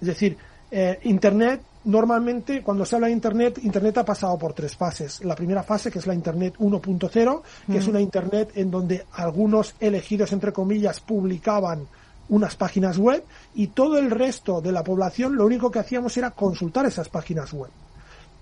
Es 0.01 0.07
decir, 0.07 0.38
eh, 0.72 1.00
Internet, 1.03 1.62
normalmente, 1.85 2.61
cuando 2.61 2.85
se 2.85 2.95
habla 2.95 3.07
de 3.07 3.13
Internet, 3.13 3.59
Internet 3.63 3.99
ha 3.99 4.05
pasado 4.05 4.37
por 4.37 4.53
tres 4.53 4.75
fases. 4.75 5.23
La 5.23 5.35
primera 5.35 5.63
fase, 5.63 5.91
que 5.91 5.99
es 5.99 6.07
la 6.07 6.13
Internet 6.13 6.55
1.0, 6.59 7.41
que 7.71 7.77
es 7.77 7.87
una 7.87 8.01
Internet 8.01 8.51
en 8.55 8.69
donde 8.69 9.05
algunos 9.13 9.75
elegidos, 9.79 10.31
entre 10.33 10.51
comillas, 10.51 10.99
publicaban 10.99 11.87
unas 12.29 12.55
páginas 12.55 12.97
web 12.97 13.23
y 13.53 13.67
todo 13.67 13.97
el 13.97 14.09
resto 14.09 14.59
de 14.61 14.71
la 14.71 14.83
población 14.83 15.35
lo 15.35 15.45
único 15.45 15.69
que 15.69 15.79
hacíamos 15.79 16.17
era 16.17 16.31
consultar 16.31 16.85
esas 16.85 17.09
páginas 17.09 17.53
web. 17.53 17.69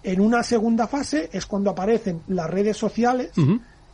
En 0.03 0.21
una 0.21 0.43
segunda 0.43 0.87
fase 0.87 1.29
es 1.31 1.45
cuando 1.45 1.69
aparecen 1.69 2.21
las 2.27 2.49
redes 2.49 2.77
sociales 2.77 3.31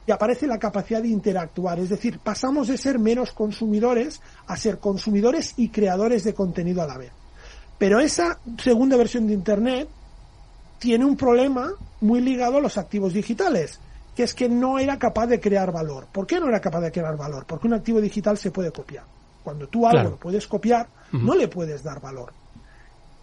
y 0.05 0.11
aparece 0.11 0.47
la 0.47 0.57
capacidad 0.57 1.01
de 1.01 1.07
interactuar. 1.07 1.79
Es 1.79 1.89
decir, 1.89 2.19
pasamos 2.19 2.67
de 2.67 2.77
ser 2.77 2.97
meros 2.97 3.31
consumidores 3.31 4.21
a 4.47 4.57
ser 4.57 4.79
consumidores 4.79 5.53
y 5.57 5.69
creadores 5.69 6.23
de 6.23 6.33
contenido 6.33 6.81
a 6.81 6.87
la 6.87 6.97
vez. 6.97 7.11
Pero 7.79 7.99
esa 7.99 8.37
segunda 8.61 8.95
versión 8.97 9.25
de 9.25 9.33
Internet 9.33 9.89
tiene 10.77 11.05
un 11.05 11.17
problema 11.17 11.71
muy 12.01 12.21
ligado 12.21 12.57
a 12.57 12.61
los 12.61 12.77
activos 12.77 13.13
digitales, 13.13 13.79
que 14.15 14.23
es 14.23 14.33
que 14.35 14.47
no 14.49 14.77
era 14.79 14.99
capaz 14.99 15.27
de 15.27 15.39
crear 15.39 15.71
valor. 15.71 16.05
¿Por 16.11 16.27
qué 16.27 16.39
no 16.39 16.47
era 16.47 16.59
capaz 16.61 16.81
de 16.81 16.91
crear 16.91 17.17
valor? 17.17 17.45
Porque 17.47 17.67
un 17.67 17.73
activo 17.73 17.99
digital 18.01 18.37
se 18.37 18.51
puede 18.51 18.71
copiar. 18.71 19.05
Cuando 19.43 19.67
tú 19.67 19.87
algo 19.87 19.93
Claro. 20.01 20.09
lo 20.11 20.15
puedes 20.17 20.45
copiar, 20.47 20.87
no 21.13 21.33
le 21.35 21.47
puedes 21.47 21.81
dar 21.81 21.99
valor. 22.01 22.33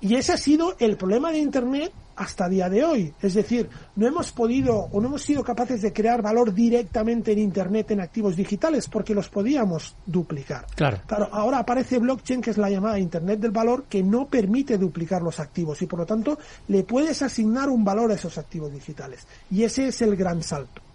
Y 0.01 0.15
ese 0.15 0.33
ha 0.33 0.37
sido 0.37 0.77
el 0.79 0.97
problema 0.97 1.33
de 1.33 1.39
Internet 1.39 1.93
hasta 2.17 2.49
día 2.49 2.69
de 2.69 2.85
hoy. 2.85 3.15
Es 3.21 3.35
decir, 3.35 3.69
no 3.95 4.07
hemos 4.07 4.33
podido 4.33 4.75
o 4.75 5.01
no 5.01 5.09
hemos 5.09 5.23
sido 5.23 5.45
capaces 5.45 5.83
de 5.83 5.93
crear 5.93 6.23
valor 6.23 6.53
directamente 6.53 7.33
en 7.33 7.39
Internet 7.39 7.91
en 7.91 8.01
activos 8.01 8.37
digitales 8.37 8.89
porque 8.89 9.15
los 9.15 9.29
podíamos 9.29 9.95
duplicar. 10.07 10.67
Claro. 10.75 10.99
Claro, 11.07 11.29
ahora 11.31 11.59
aparece 11.59 11.99
blockchain, 11.99 12.41
que 12.41 12.51
es 12.51 12.59
la 12.59 12.71
llamada 12.71 12.99
Internet 12.99 13.41
del 13.41 13.51
valor, 13.51 13.85
que 13.85 14.03
no 14.03 14.27
permite 14.27 14.79
duplicar 14.79 15.23
los 15.23 15.39
activos 15.41 15.81
y 15.83 15.87
por 15.87 16.01
lo 16.01 16.07
tanto 16.07 16.39
le 16.69 16.83
puedes 16.85 17.23
asignar 17.23 17.69
un 17.69 17.85
valor 17.85 18.11
a 18.11 18.15
esos 18.15 18.39
activos 18.39 18.73
digitales. 18.73 19.27
Y 19.51 19.63
ese 19.63 19.89
es 19.89 20.03
el 20.03 20.17
gran 20.17 20.43
salto. 20.43 20.86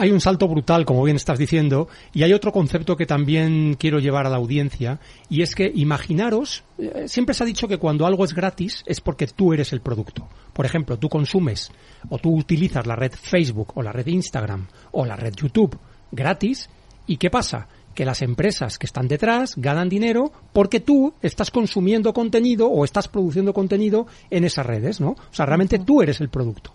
Hay 0.00 0.12
un 0.12 0.20
salto 0.22 0.48
brutal, 0.48 0.86
como 0.86 1.02
bien 1.04 1.16
estás 1.16 1.38
diciendo, 1.38 1.86
y 2.14 2.22
hay 2.22 2.32
otro 2.32 2.52
concepto 2.52 2.96
que 2.96 3.04
también 3.04 3.76
quiero 3.78 3.98
llevar 3.98 4.26
a 4.26 4.30
la 4.30 4.38
audiencia, 4.38 4.98
y 5.28 5.42
es 5.42 5.54
que 5.54 5.70
imaginaros, 5.74 6.64
eh, 6.78 7.04
siempre 7.06 7.34
se 7.34 7.42
ha 7.42 7.46
dicho 7.46 7.68
que 7.68 7.76
cuando 7.76 8.06
algo 8.06 8.24
es 8.24 8.32
gratis 8.32 8.82
es 8.86 9.02
porque 9.02 9.26
tú 9.26 9.52
eres 9.52 9.74
el 9.74 9.82
producto. 9.82 10.26
Por 10.54 10.64
ejemplo, 10.64 10.98
tú 10.98 11.10
consumes 11.10 11.70
o 12.08 12.16
tú 12.16 12.34
utilizas 12.34 12.86
la 12.86 12.96
red 12.96 13.12
Facebook 13.12 13.72
o 13.74 13.82
la 13.82 13.92
red 13.92 14.06
Instagram 14.06 14.68
o 14.92 15.04
la 15.04 15.16
red 15.16 15.34
YouTube 15.34 15.78
gratis, 16.10 16.70
¿y 17.06 17.18
qué 17.18 17.28
pasa? 17.28 17.68
Que 17.94 18.06
las 18.06 18.22
empresas 18.22 18.78
que 18.78 18.86
están 18.86 19.06
detrás 19.06 19.52
ganan 19.58 19.90
dinero 19.90 20.32
porque 20.54 20.80
tú 20.80 21.12
estás 21.20 21.50
consumiendo 21.50 22.14
contenido 22.14 22.68
o 22.68 22.86
estás 22.86 23.06
produciendo 23.08 23.52
contenido 23.52 24.06
en 24.30 24.44
esas 24.44 24.64
redes, 24.64 24.98
¿no? 24.98 25.10
O 25.10 25.32
sea, 25.34 25.44
realmente 25.44 25.78
tú 25.78 26.00
eres 26.00 26.22
el 26.22 26.30
producto. 26.30 26.72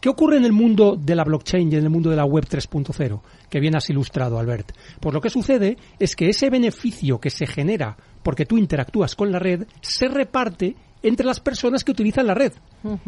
¿Qué 0.00 0.08
ocurre 0.08 0.36
en 0.36 0.44
el 0.44 0.52
mundo 0.52 0.96
de 0.96 1.14
la 1.16 1.24
blockchain 1.24 1.72
y 1.72 1.76
en 1.76 1.84
el 1.84 1.90
mundo 1.90 2.10
de 2.10 2.16
la 2.16 2.24
web 2.24 2.44
3.0? 2.48 3.20
Que 3.50 3.60
bien 3.60 3.76
has 3.76 3.90
ilustrado, 3.90 4.38
Albert. 4.38 4.72
Pues 5.00 5.12
lo 5.12 5.20
que 5.20 5.30
sucede 5.30 5.76
es 5.98 6.14
que 6.14 6.28
ese 6.28 6.50
beneficio 6.50 7.18
que 7.20 7.30
se 7.30 7.46
genera 7.46 7.96
porque 8.22 8.46
tú 8.46 8.56
interactúas 8.58 9.16
con 9.16 9.32
la 9.32 9.38
red 9.38 9.66
se 9.80 10.06
reparte 10.08 10.76
entre 11.02 11.24
las 11.26 11.40
personas 11.40 11.84
que 11.84 11.92
utilizan 11.92 12.26
la 12.26 12.34
red. 12.34 12.52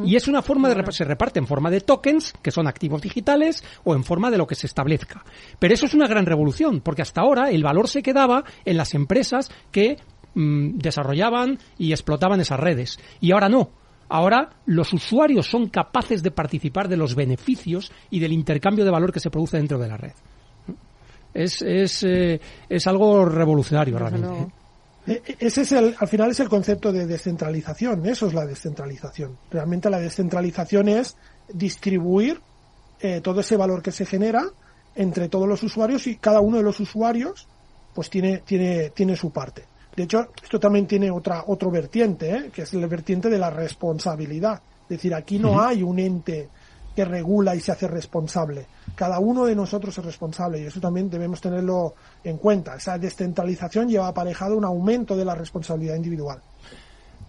Y 0.05 0.14
es 0.16 0.29
una 0.29 0.42
forma 0.42 0.68
de 0.68 0.76
rep- 0.76 0.92
se 0.92 1.05
reparte 1.05 1.38
en 1.40 1.46
forma 1.46 1.70
de 1.70 1.81
tokens, 1.81 2.33
que 2.42 2.50
son 2.53 2.66
activos 2.68 3.03
digitales, 3.03 3.64
o 3.85 3.94
en 3.94 4.05
forma 4.05 4.31
de 4.31 4.38
lo 4.38 4.46
que 4.46 4.55
se 4.55 4.66
establezca. 4.68 5.24
Pero 5.59 5.74
eso 5.74 5.87
es 5.87 5.94
una 5.94 6.07
gran 6.07 6.24
revolución, 6.26 6.81
porque 6.81 7.03
hasta 7.03 7.20
ahora 7.20 7.50
el 7.50 7.62
valor 7.64 7.88
se 7.88 8.03
quedaba 8.03 8.44
en 8.64 8.76
las 8.76 8.94
empresas 8.94 9.50
que 9.72 9.96
mm, 10.35 10.79
desarrollaban 10.79 11.59
y 11.79 11.90
explotaban 11.92 12.40
esas 12.40 12.61
redes. 12.61 12.98
Y 13.20 13.33
ahora 13.33 13.48
no. 13.48 13.70
Ahora 14.10 14.50
los 14.66 14.92
usuarios 14.92 15.46
son 15.46 15.68
capaces 15.68 16.22
de 16.22 16.32
participar 16.32 16.88
de 16.88 16.96
los 16.96 17.14
beneficios 17.14 17.92
y 18.10 18.18
del 18.18 18.32
intercambio 18.32 18.84
de 18.84 18.90
valor 18.90 19.12
que 19.12 19.20
se 19.20 19.30
produce 19.30 19.56
dentro 19.56 19.78
de 19.78 19.88
la 19.88 19.96
red. 19.96 20.12
Es, 21.32 21.62
es, 21.62 22.02
eh, 22.02 22.40
es 22.68 22.86
algo 22.88 23.24
revolucionario 23.24 23.96
realmente. 23.98 24.28
¿eh? 24.28 24.46
E- 25.06 25.22
e- 25.32 25.36
Ese 25.46 25.62
es 25.62 25.72
el, 25.72 25.94
al 25.96 26.08
final 26.08 26.30
es 26.32 26.40
el 26.40 26.48
concepto 26.48 26.92
de 26.92 27.06
descentralización. 27.06 28.04
Eso 28.04 28.26
es 28.26 28.34
la 28.34 28.44
descentralización. 28.44 29.38
Realmente 29.50 29.88
la 29.88 30.00
descentralización 30.00 30.88
es 30.88 31.16
distribuir 31.52 32.40
eh, 33.00 33.20
todo 33.22 33.40
ese 33.40 33.56
valor 33.56 33.80
que 33.80 33.92
se 33.92 34.06
genera 34.06 34.44
entre 34.96 35.28
todos 35.28 35.48
los 35.48 35.62
usuarios 35.62 36.06
y 36.08 36.16
cada 36.16 36.40
uno 36.40 36.56
de 36.56 36.64
los 36.64 36.80
usuarios 36.80 37.46
pues 37.94 38.10
tiene, 38.10 38.38
tiene, 38.38 38.90
tiene 38.90 39.14
su 39.14 39.30
parte. 39.30 39.64
De 39.96 40.05
hecho, 40.05 40.29
esto 40.42 40.61
también 40.61 40.87
tiene 40.87 41.11
otra, 41.11 41.44
otro 41.46 41.70
vertiente, 41.70 42.31
¿eh? 42.31 42.50
que 42.53 42.62
es 42.62 42.72
el 42.74 42.87
vertiente 42.87 43.29
de 43.29 43.38
la 43.38 43.50
responsabilidad. 43.50 44.61
Es 44.83 44.88
decir, 44.88 45.14
aquí 45.14 45.38
no 45.38 45.61
hay 45.61 45.83
un 45.83 45.98
ente 45.98 46.48
que 46.94 47.05
regula 47.05 47.55
y 47.55 47.61
se 47.61 47.72
hace 47.72 47.87
responsable. 47.87 48.66
Cada 48.94 49.18
uno 49.18 49.44
de 49.44 49.55
nosotros 49.55 49.96
es 49.96 50.05
responsable 50.05 50.61
y 50.61 50.66
eso 50.66 50.81
también 50.81 51.09
debemos 51.09 51.40
tenerlo 51.40 51.94
en 52.24 52.38
cuenta. 52.38 52.74
Esa 52.74 52.98
descentralización 52.98 53.88
lleva 53.88 54.09
aparejado 54.09 54.57
un 54.57 54.64
aumento 54.64 55.16
de 55.16 55.24
la 55.24 55.35
responsabilidad 55.35 55.94
individual. 55.94 56.40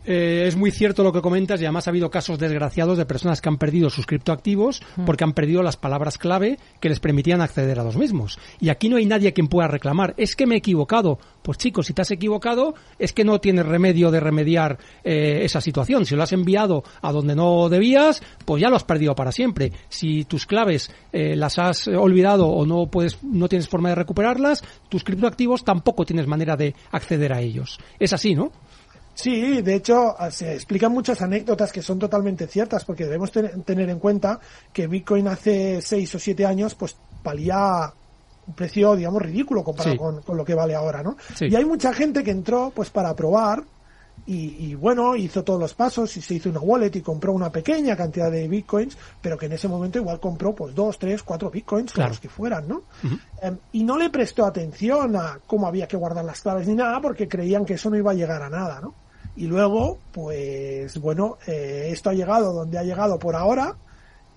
Eh, 0.05 0.45
es 0.47 0.55
muy 0.55 0.71
cierto 0.71 1.03
lo 1.03 1.13
que 1.13 1.21
comentas 1.21 1.61
y 1.61 1.65
además 1.65 1.87
ha 1.87 1.91
habido 1.91 2.09
casos 2.09 2.39
desgraciados 2.39 2.97
de 2.97 3.05
personas 3.05 3.41
que 3.41 3.49
han 3.49 3.57
perdido 3.57 3.89
sus 3.89 4.05
criptoactivos 4.05 4.81
porque 5.05 5.23
han 5.23 5.33
perdido 5.33 5.61
las 5.61 5.77
palabras 5.77 6.17
clave 6.17 6.57
que 6.79 6.89
les 6.89 6.99
permitían 6.99 7.41
acceder 7.41 7.79
a 7.79 7.83
los 7.83 7.97
mismos. 7.97 8.39
Y 8.59 8.69
aquí 8.69 8.89
no 8.89 8.97
hay 8.97 9.05
nadie 9.05 9.29
a 9.29 9.33
quien 9.33 9.47
pueda 9.47 9.67
reclamar. 9.67 10.13
Es 10.17 10.35
que 10.35 10.47
me 10.47 10.55
he 10.55 10.57
equivocado. 10.57 11.19
Pues 11.41 11.57
chicos, 11.57 11.87
si 11.87 11.93
te 11.93 12.01
has 12.01 12.11
equivocado, 12.11 12.75
es 12.99 13.13
que 13.13 13.23
no 13.23 13.39
tienes 13.39 13.65
remedio 13.65 14.11
de 14.11 14.19
remediar 14.19 14.77
eh, 15.03 15.41
esa 15.43 15.61
situación. 15.61 16.05
Si 16.05 16.15
lo 16.15 16.23
has 16.23 16.33
enviado 16.33 16.83
a 17.01 17.11
donde 17.11 17.35
no 17.35 17.69
debías, 17.69 18.21
pues 18.45 18.61
ya 18.61 18.69
lo 18.69 18.75
has 18.75 18.83
perdido 18.83 19.15
para 19.15 19.31
siempre. 19.31 19.71
Si 19.89 20.25
tus 20.25 20.45
claves 20.45 20.91
eh, 21.11 21.35
las 21.35 21.59
has 21.59 21.87
olvidado 21.87 22.47
o 22.47 22.65
no 22.65 22.87
puedes, 22.87 23.23
no 23.23 23.47
tienes 23.47 23.67
forma 23.67 23.89
de 23.89 23.95
recuperarlas, 23.95 24.63
tus 24.89 25.03
criptoactivos 25.03 25.63
tampoco 25.63 26.05
tienes 26.05 26.27
manera 26.27 26.55
de 26.55 26.75
acceder 26.91 27.33
a 27.33 27.41
ellos. 27.41 27.79
Es 27.99 28.13
así, 28.13 28.35
¿no? 28.35 28.51
Sí, 29.13 29.61
de 29.61 29.75
hecho, 29.75 30.15
se 30.31 30.53
explican 30.55 30.91
muchas 30.91 31.21
anécdotas 31.21 31.71
que 31.71 31.81
son 31.81 31.99
totalmente 31.99 32.47
ciertas, 32.47 32.85
porque 32.85 33.05
debemos 33.05 33.31
ten- 33.31 33.63
tener 33.63 33.89
en 33.89 33.99
cuenta 33.99 34.39
que 34.73 34.87
Bitcoin 34.87 35.27
hace 35.27 35.81
seis 35.81 36.13
o 36.15 36.19
siete 36.19 36.45
años, 36.45 36.75
pues 36.75 36.95
valía 37.23 37.93
un 38.47 38.53
precio, 38.55 38.95
digamos, 38.95 39.21
ridículo 39.21 39.63
comparado 39.63 39.91
Sí. 39.93 39.97
con, 39.99 40.21
con 40.23 40.37
lo 40.37 40.43
que 40.45 40.55
vale 40.55 40.73
ahora, 40.75 41.03
¿no? 41.03 41.17
Sí. 41.35 41.45
Y 41.49 41.55
hay 41.55 41.65
mucha 41.65 41.93
gente 41.93 42.23
que 42.23 42.31
entró, 42.31 42.71
pues, 42.75 42.89
para 42.89 43.15
probar 43.15 43.63
y, 44.25 44.67
y, 44.71 44.75
bueno, 44.75 45.15
hizo 45.15 45.43
todos 45.43 45.59
los 45.59 45.73
pasos 45.73 46.15
y 46.17 46.21
se 46.21 46.35
hizo 46.35 46.49
una 46.49 46.59
wallet 46.59 46.91
y 46.95 47.01
compró 47.01 47.33
una 47.33 47.49
pequeña 47.51 47.95
cantidad 47.95 48.31
de 48.31 48.47
bitcoins, 48.47 48.97
pero 49.21 49.37
que 49.37 49.47
en 49.47 49.53
ese 49.53 49.67
momento 49.67 49.97
igual 49.99 50.19
compró 50.19 50.53
pues 50.53 50.73
dos, 50.75 50.97
tres, 50.99 51.23
cuatro 51.23 51.49
bitcoins, 51.49 51.91
Claro. 51.91 52.09
los 52.09 52.19
que 52.19 52.29
fueran, 52.29 52.67
¿no? 52.67 52.83
Em, 53.41 53.57
y 53.73 53.83
no 53.83 53.97
le 53.97 54.09
prestó 54.09 54.45
atención 54.45 55.15
a 55.15 55.39
cómo 55.47 55.65
había 55.67 55.87
que 55.87 55.97
guardar 55.97 56.23
las 56.25 56.41
claves 56.41 56.67
ni 56.67 56.75
nada 56.75 57.01
porque 57.01 57.27
creían 57.27 57.65
que 57.65 57.73
eso 57.75 57.89
no 57.89 57.97
iba 57.97 58.11
a 58.11 58.15
llegar 58.15 58.41
a 58.43 58.49
nada, 58.49 58.79
¿no? 58.79 58.93
Y 59.35 59.47
luego, 59.47 59.99
pues 60.11 60.97
bueno, 60.99 61.37
eh, 61.47 61.89
esto 61.91 62.09
ha 62.09 62.13
llegado 62.13 62.53
donde 62.53 62.77
ha 62.77 62.83
llegado 62.83 63.17
por 63.17 63.35
ahora. 63.35 63.75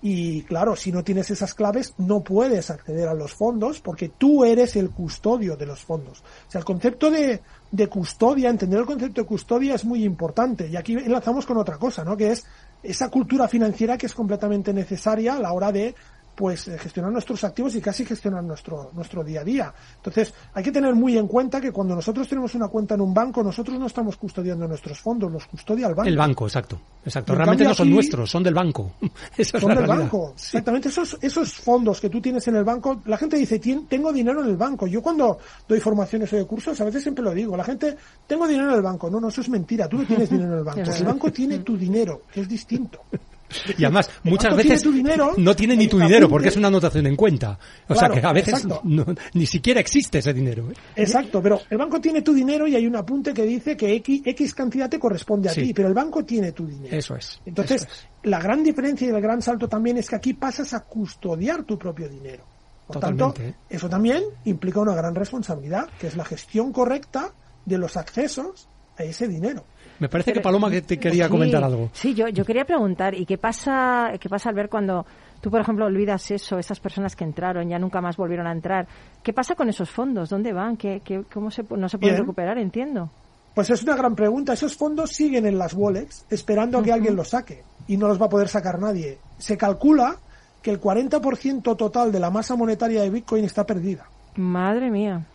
Y 0.01 0.43
claro, 0.43 0.75
si 0.75 0.91
no 0.91 1.03
tienes 1.03 1.31
esas 1.31 1.53
claves, 1.53 1.95
no 1.97 2.21
puedes 2.21 2.69
acceder 2.69 3.07
a 3.07 3.13
los 3.13 3.33
fondos 3.33 3.79
porque 3.79 4.09
tú 4.09 4.45
eres 4.45 4.75
el 4.75 4.91
custodio 4.91 5.57
de 5.57 5.65
los 5.65 5.83
fondos. 5.83 6.19
O 6.47 6.51
sea, 6.51 6.59
el 6.59 6.65
concepto 6.65 7.09
de, 7.09 7.41
de 7.71 7.87
custodia, 7.87 8.49
entender 8.49 8.79
el 8.79 8.85
concepto 8.85 9.21
de 9.21 9.27
custodia 9.27 9.73
es 9.73 9.83
muy 9.83 10.03
importante. 10.03 10.67
Y 10.67 10.75
aquí 10.75 10.93
enlazamos 10.93 11.45
con 11.45 11.57
otra 11.57 11.77
cosa, 11.77 12.03
¿no? 12.03 12.15
Que 12.15 12.31
es 12.31 12.45
esa 12.83 13.09
cultura 13.09 13.47
financiera 13.47 13.97
que 13.97 14.05
es 14.05 14.13
completamente 14.13 14.73
necesaria 14.73 15.35
a 15.35 15.39
la 15.39 15.53
hora 15.53 15.71
de 15.71 15.95
pues 16.35 16.67
eh, 16.67 16.77
gestionar 16.77 17.11
nuestros 17.11 17.43
activos 17.45 17.73
y 17.75 17.81
casi 17.81 18.05
gestionar 18.05 18.43
nuestro 18.43 18.91
nuestro 18.93 19.23
día 19.23 19.41
a 19.41 19.43
día. 19.43 19.73
Entonces, 19.97 20.33
hay 20.53 20.63
que 20.63 20.71
tener 20.71 20.93
muy 20.93 21.17
en 21.17 21.27
cuenta 21.27 21.61
que 21.61 21.71
cuando 21.71 21.95
nosotros 21.95 22.27
tenemos 22.27 22.53
una 22.55 22.67
cuenta 22.67 22.95
en 22.95 23.01
un 23.01 23.13
banco, 23.13 23.41
nosotros 23.41 23.79
no 23.79 23.87
estamos 23.87 24.17
custodiando 24.17 24.67
nuestros 24.67 24.99
fondos, 24.99 25.31
los 25.31 25.45
custodia 25.45 25.87
el 25.87 25.95
banco. 25.95 26.09
El 26.09 26.17
banco, 26.17 26.45
exacto. 26.45 26.77
Exacto. 27.05 27.33
En 27.33 27.37
Realmente 27.37 27.63
cambio 27.63 27.69
no 27.69 27.75
son 27.75 27.87
aquí- 27.87 27.93
nuestros, 27.93 28.29
son 28.29 28.43
del 28.43 28.53
banco. 28.53 28.91
Esa 29.37 29.57
es 29.57 29.61
son 29.61 29.69
la 29.69 29.75
del 29.75 29.85
realidad. 29.85 29.97
banco. 30.11 30.33
Sí. 30.35 30.45
Exactamente. 30.57 30.89
Esos, 30.89 31.17
esos 31.21 31.53
fondos 31.53 32.01
que 32.01 32.09
tú 32.09 32.19
tienes 32.19 32.47
en 32.47 32.55
el 32.57 32.63
banco, 32.63 33.01
la 33.05 33.17
gente 33.17 33.37
dice, 33.37 33.59
"Tien- 33.61 33.87
tengo 33.87 34.11
dinero 34.11 34.41
en 34.43 34.49
el 34.49 34.57
banco. 34.57 34.87
Yo 34.87 35.01
cuando 35.01 35.37
doy 35.67 35.79
formaciones 35.79 36.31
o 36.33 36.35
de 36.35 36.45
cursos, 36.45 36.79
a 36.81 36.83
veces 36.83 37.01
siempre 37.01 37.23
lo 37.23 37.31
digo. 37.33 37.55
La 37.55 37.63
gente, 37.63 37.95
tengo 38.27 38.47
dinero 38.47 38.69
en 38.71 38.75
el 38.75 38.81
banco. 38.81 39.09
No, 39.09 39.19
no, 39.19 39.29
eso 39.29 39.41
es 39.41 39.49
mentira. 39.49 39.87
Tú 39.87 39.99
no 39.99 40.05
tienes 40.05 40.29
dinero 40.29 40.51
en 40.53 40.57
el 40.59 40.63
banco. 40.65 40.81
El 40.91 41.03
banco 41.05 41.31
tiene 41.31 41.59
tu 41.59 41.77
dinero, 41.77 42.23
que 42.33 42.41
es 42.41 42.47
distinto. 42.49 42.99
Y 43.77 43.83
además, 43.85 44.09
El 44.23 44.31
muchas 44.31 44.55
tiene 44.55 44.69
veces 44.69 44.93
dinero, 44.93 45.31
no 45.37 45.55
tiene 45.55 45.75
ni 45.75 45.87
tu 45.87 45.99
dinero 45.99 46.27
porque 46.29 46.49
es 46.49 46.57
una 46.57 46.67
anotación 46.67 47.07
en 47.07 47.15
cuenta. 47.15 47.57
O 47.87 47.95
sea 47.95 48.09
que 48.09 48.19
a 48.25 48.31
veces 48.33 48.65
no- 48.65 48.81
ni 49.33 49.45
siquiera 49.45 49.79
existe 49.79 50.19
ese 50.19 50.33
dinero. 50.33 50.69
¿eh? 50.71 50.75
Exacto, 50.95 51.41
pero 51.41 51.61
el 51.69 51.77
banco 51.77 51.99
tiene 51.99 52.21
tu 52.21 52.33
dinero 52.33 52.67
y 52.67 52.75
hay 52.75 52.85
un 52.87 52.95
apunte 52.95 53.33
que 53.33 53.43
dice 53.43 53.75
que 53.77 53.93
X, 53.95 54.21
X 54.25 54.53
cantidad 54.53 54.89
te 54.89 54.99
corresponde 54.99 55.49
a 55.49 55.53
Sí. 55.53 55.61
ti, 55.63 55.73
pero 55.73 55.87
el 55.87 55.93
banco 55.93 56.23
tiene 56.25 56.51
tu 56.51 56.65
dinero. 56.67 56.95
Eso 56.95 57.15
es. 57.15 57.39
Entonces, 57.45 57.83
eso 57.83 57.91
es. 57.91 58.07
la 58.29 58.39
gran 58.39 58.63
diferencia 58.63 59.07
y 59.07 59.11
el 59.11 59.21
gran 59.21 59.41
salto 59.41 59.67
también 59.67 59.97
es 59.97 60.09
que 60.09 60.15
aquí 60.15 60.33
pasas 60.33 60.73
a 60.73 60.81
custodiar 60.81 61.63
tu 61.63 61.77
propio 61.77 62.07
dinero. 62.09 62.43
Por 62.87 62.99
tanto, 62.99 63.27
Totalmente, 63.29 63.57
¿eh? 63.57 63.75
eso 63.75 63.89
también 63.89 64.23
implica 64.45 64.79
una 64.79 64.93
gran 64.93 65.15
responsabilidad, 65.15 65.87
que 65.99 66.07
es 66.07 66.15
la 66.15 66.23
gestión 66.25 66.71
correcta 66.71 67.31
de 67.65 67.77
los 67.79 67.97
accesos 67.97 68.67
a 68.97 69.03
ese 69.03 69.27
dinero. 69.27 69.65
Me 69.99 70.09
parece 70.09 70.33
que 70.33 70.41
Paloma 70.41 70.69
que 70.69 70.81
te 70.81 70.97
quería 70.99 71.25
Sí, 71.25 71.31
comentar 71.31 71.63
algo. 71.63 71.89
Sí, 71.93 72.13
yo, 72.13 72.27
yo 72.27 72.43
quería 72.45 72.65
preguntar, 72.65 73.13
¿y 73.13 73.25
qué 73.25 73.37
pasa, 73.37 74.11
qué 74.19 74.27
pasa 74.29 74.49
al 74.49 74.55
ver 74.55 74.69
cuando 74.69 75.05
tú, 75.41 75.49
por 75.49 75.61
ejemplo, 75.61 75.85
olvidas 75.85 76.29
eso, 76.31 76.59
esas 76.59 76.79
personas 76.79 77.15
que 77.15 77.23
entraron, 77.23 77.69
ya 77.69 77.79
nunca 77.79 78.01
más 78.01 78.17
volvieron 78.17 78.47
a 78.47 78.51
entrar? 78.51 78.87
¿Qué 79.23 79.31
pasa 79.33 79.55
con 79.55 79.69
esos 79.69 79.89
fondos? 79.89 80.29
¿Dónde 80.29 80.51
van? 80.53 80.75
¿Qué, 80.77 81.01
qué, 81.03 81.23
¿Cómo 81.33 81.49
se, 81.51 81.63
no 81.63 81.87
se 81.89 81.97
pueden 81.97 82.15
Bien. 82.15 82.23
recuperar? 82.23 82.57
Entiendo. 82.57 83.09
Pues 83.53 83.69
es 83.69 83.83
una 83.83 83.95
gran 83.95 84.15
pregunta. 84.15 84.51
Esos 84.51 84.75
fondos 84.75 85.11
siguen 85.11 85.45
en 85.45 85.57
las 85.57 85.73
wallets 85.73 86.25
esperando 86.29 86.77
a 86.79 86.83
que 86.83 86.91
alguien 86.91 87.15
los 87.15 87.29
saque 87.29 87.63
y 87.87 87.95
no 87.95 88.07
los 88.09 88.21
va 88.21 88.25
a 88.25 88.29
poder 88.29 88.49
sacar 88.49 88.79
nadie. 88.79 89.17
Se 89.37 89.55
calcula 89.57 90.17
que 90.61 90.71
el 90.71 90.81
40% 90.81 91.77
total 91.77 92.11
de 92.11 92.19
la 92.19 92.29
masa 92.29 92.55
monetaria 92.57 93.01
de 93.01 93.09
Bitcoin 93.11 93.45
está 93.45 93.65
perdida. 93.65 94.05
Madre 94.35 94.91
mía. 94.91 95.25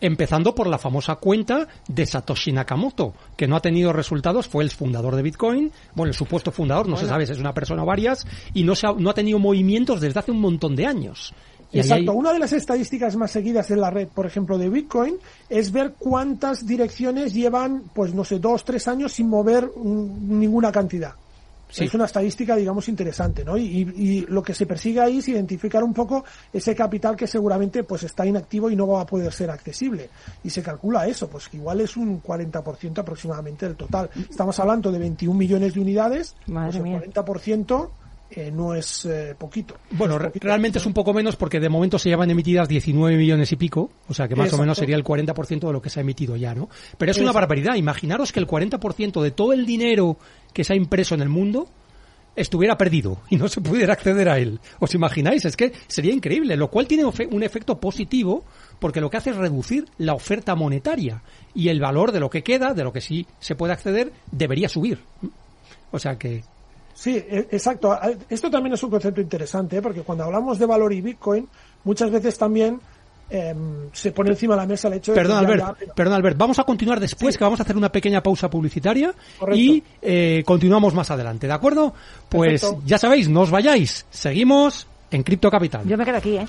Empezando 0.00 0.54
por 0.54 0.68
la 0.68 0.78
famosa 0.78 1.16
cuenta 1.16 1.66
de 1.88 2.06
Satoshi 2.06 2.52
Nakamoto, 2.52 3.14
que 3.36 3.48
no 3.48 3.56
ha 3.56 3.60
tenido 3.60 3.92
resultados, 3.92 4.46
fue 4.46 4.62
el 4.62 4.70
fundador 4.70 5.16
de 5.16 5.22
Bitcoin, 5.22 5.72
bueno, 5.94 6.10
el 6.10 6.14
supuesto 6.16 6.52
fundador, 6.52 6.88
no 6.88 6.96
se 6.96 7.06
sabe 7.08 7.26
si 7.26 7.32
es 7.32 7.38
una 7.38 7.52
persona 7.52 7.82
o 7.82 7.86
varias, 7.86 8.24
y 8.54 8.62
no, 8.62 8.74
se 8.76 8.86
ha, 8.86 8.92
no 8.92 9.10
ha 9.10 9.14
tenido 9.14 9.38
movimientos 9.40 10.00
desde 10.00 10.20
hace 10.20 10.30
un 10.30 10.40
montón 10.40 10.76
de 10.76 10.86
años. 10.86 11.34
Y 11.72 11.80
Exacto. 11.80 12.12
hay- 12.12 12.16
Una 12.16 12.32
de 12.32 12.38
las 12.38 12.52
estadísticas 12.52 13.16
más 13.16 13.30
seguidas 13.30 13.70
en 13.70 13.80
la 13.80 13.90
red, 13.90 14.08
por 14.08 14.24
ejemplo, 14.24 14.56
de 14.56 14.70
Bitcoin, 14.70 15.16
es 15.50 15.70
ver 15.72 15.94
cuántas 15.98 16.66
direcciones 16.66 17.34
llevan, 17.34 17.82
pues 17.92 18.14
no 18.14 18.24
sé, 18.24 18.38
dos, 18.38 18.64
tres 18.64 18.86
años 18.88 19.12
sin 19.12 19.28
mover 19.28 19.68
ninguna 19.76 20.72
cantidad. 20.72 21.12
Sí. 21.70 21.84
Es 21.84 21.94
una 21.94 22.06
estadística, 22.06 22.56
digamos, 22.56 22.88
interesante, 22.88 23.44
¿no? 23.44 23.56
Y, 23.56 23.62
y 23.96 24.26
lo 24.28 24.42
que 24.42 24.54
se 24.54 24.64
persigue 24.66 25.00
ahí 25.00 25.18
es 25.18 25.28
identificar 25.28 25.82
un 25.84 25.92
poco 25.92 26.24
ese 26.52 26.74
capital 26.74 27.14
que 27.14 27.26
seguramente 27.26 27.84
pues 27.84 28.02
está 28.04 28.24
inactivo 28.24 28.70
y 28.70 28.76
no 28.76 28.86
va 28.86 29.02
a 29.02 29.06
poder 29.06 29.32
ser 29.32 29.50
accesible. 29.50 30.08
Y 30.42 30.50
se 30.50 30.62
calcula 30.62 31.06
eso, 31.06 31.28
pues 31.28 31.48
que 31.48 31.58
igual 31.58 31.80
es 31.80 31.96
un 31.96 32.22
40% 32.22 32.98
aproximadamente 32.98 33.66
del 33.66 33.76
total. 33.76 34.08
Estamos 34.30 34.58
hablando 34.60 34.90
de 34.90 34.98
21 34.98 35.38
millones 35.38 35.74
de 35.74 35.80
unidades, 35.80 36.34
Madre 36.46 36.80
pues 36.80 36.82
mía. 36.82 37.02
el 37.04 37.12
40% 37.12 37.90
eh, 38.30 38.50
no 38.50 38.74
es 38.74 39.06
eh, 39.06 39.34
poquito. 39.38 39.76
Bueno, 39.90 40.16
es 40.16 40.24
poquito. 40.24 40.46
realmente 40.46 40.78
es 40.78 40.86
un 40.86 40.92
poco 40.92 41.14
menos 41.14 41.36
porque 41.36 41.60
de 41.60 41.68
momento 41.68 41.98
se 41.98 42.10
llevan 42.10 42.30
emitidas 42.30 42.68
19 42.68 43.16
millones 43.16 43.50
y 43.52 43.56
pico, 43.56 43.90
o 44.08 44.14
sea 44.14 44.28
que 44.28 44.36
más 44.36 44.52
o 44.52 44.58
menos 44.58 44.76
sería 44.76 44.96
el 44.96 45.04
40% 45.04 45.66
de 45.66 45.72
lo 45.72 45.80
que 45.80 45.90
se 45.90 46.00
ha 46.00 46.02
emitido 46.02 46.36
ya, 46.36 46.54
¿no? 46.54 46.68
Pero 46.98 47.12
es 47.12 47.18
una 47.18 47.32
barbaridad. 47.32 47.76
Imaginaros 47.76 48.32
que 48.32 48.40
el 48.40 48.46
40% 48.46 49.22
de 49.22 49.30
todo 49.30 49.52
el 49.52 49.64
dinero 49.64 50.18
que 50.52 50.64
se 50.64 50.74
ha 50.74 50.76
impreso 50.76 51.14
en 51.14 51.22
el 51.22 51.28
mundo 51.28 51.68
estuviera 52.36 52.76
perdido 52.76 53.20
y 53.30 53.36
no 53.36 53.48
se 53.48 53.60
pudiera 53.60 53.94
acceder 53.94 54.28
a 54.28 54.38
él. 54.38 54.60
¿Os 54.78 54.94
imagináis? 54.94 55.44
Es 55.44 55.56
que 55.56 55.72
sería 55.86 56.12
increíble, 56.12 56.56
lo 56.56 56.70
cual 56.70 56.86
tiene 56.86 57.04
un 57.04 57.42
efecto 57.42 57.80
positivo 57.80 58.44
porque 58.78 59.00
lo 59.00 59.10
que 59.10 59.16
hace 59.16 59.30
es 59.30 59.36
reducir 59.36 59.86
la 59.98 60.14
oferta 60.14 60.54
monetaria 60.54 61.22
y 61.54 61.68
el 61.68 61.80
valor 61.80 62.12
de 62.12 62.20
lo 62.20 62.30
que 62.30 62.42
queda, 62.42 62.74
de 62.74 62.84
lo 62.84 62.92
que 62.92 63.00
sí 63.00 63.26
se 63.40 63.54
puede 63.54 63.72
acceder, 63.72 64.12
debería 64.30 64.68
subir. 64.68 65.00
O 65.90 65.98
sea 65.98 66.16
que 66.16 66.44
Sí, 67.00 67.14
e- 67.16 67.46
exacto. 67.52 67.96
Esto 68.28 68.50
también 68.50 68.74
es 68.74 68.82
un 68.82 68.90
concepto 68.90 69.20
interesante, 69.20 69.76
¿eh? 69.76 69.82
porque 69.82 70.02
cuando 70.02 70.24
hablamos 70.24 70.58
de 70.58 70.66
valor 70.66 70.92
y 70.92 71.00
Bitcoin, 71.00 71.48
muchas 71.84 72.10
veces 72.10 72.36
también 72.36 72.80
em, 73.30 73.88
se 73.92 74.10
pone 74.10 74.30
encima 74.30 74.54
de 74.54 74.60
la 74.62 74.66
mesa 74.66 74.88
el 74.88 74.94
hecho 74.94 75.12
de 75.12 75.16
Perdón, 75.20 75.38
que 75.38 75.44
ya- 75.44 75.48
Albert, 75.52 75.68
ya, 75.68 75.74
pero- 75.78 75.94
perdón, 75.94 76.14
Albert. 76.14 76.36
Vamos 76.38 76.58
a 76.58 76.64
continuar 76.64 76.98
después, 76.98 77.38
que 77.38 77.44
vamos 77.44 77.60
a 77.60 77.62
hacer 77.62 77.76
una 77.76 77.92
pequeña 77.92 78.20
pausa 78.22 78.50
publicitaria 78.50 79.14
Correcto. 79.38 79.60
y 79.60 79.84
eh, 80.02 80.42
continuamos 80.44 80.92
más 80.94 81.08
adelante, 81.12 81.46
¿de 81.46 81.52
acuerdo? 81.52 81.94
Pues 82.28 82.62
Perfecto. 82.62 82.82
ya 82.84 82.98
sabéis, 82.98 83.28
no 83.28 83.42
os 83.42 83.50
vayáis. 83.52 84.04
Seguimos 84.10 84.88
en 85.12 85.22
Cripto 85.22 85.50
Capital. 85.52 85.86
Yo 85.86 85.96
me 85.96 86.04
quedo 86.04 86.16
aquí, 86.16 86.36
¿eh? 86.36 86.46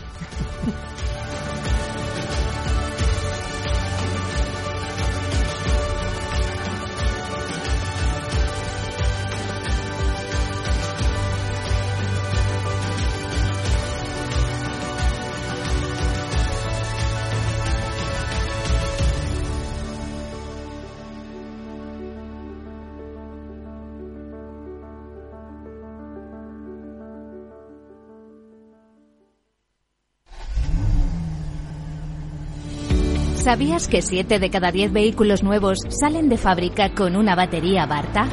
¿Sabías 33.50 33.88
que 33.88 34.04
7 34.04 34.38
de 34.38 34.52
cada 34.52 34.72
10 34.72 34.94
vehículos 34.94 35.42
nuevos 35.42 35.80
salen 35.90 36.30
de 36.30 36.38
fábrica 36.38 36.92
con 36.94 37.16
una 37.16 37.34
batería 37.34 37.88
Barta? 37.88 38.28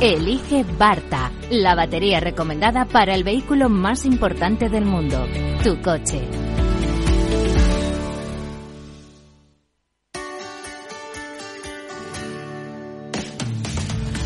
Elige 0.00 0.64
Barta, 0.78 1.30
la 1.50 1.74
batería 1.74 2.20
recomendada 2.20 2.86
para 2.86 3.14
el 3.14 3.22
vehículo 3.22 3.68
más 3.68 4.06
importante 4.06 4.70
del 4.70 4.86
mundo, 4.86 5.26
tu 5.62 5.78
coche. 5.82 6.22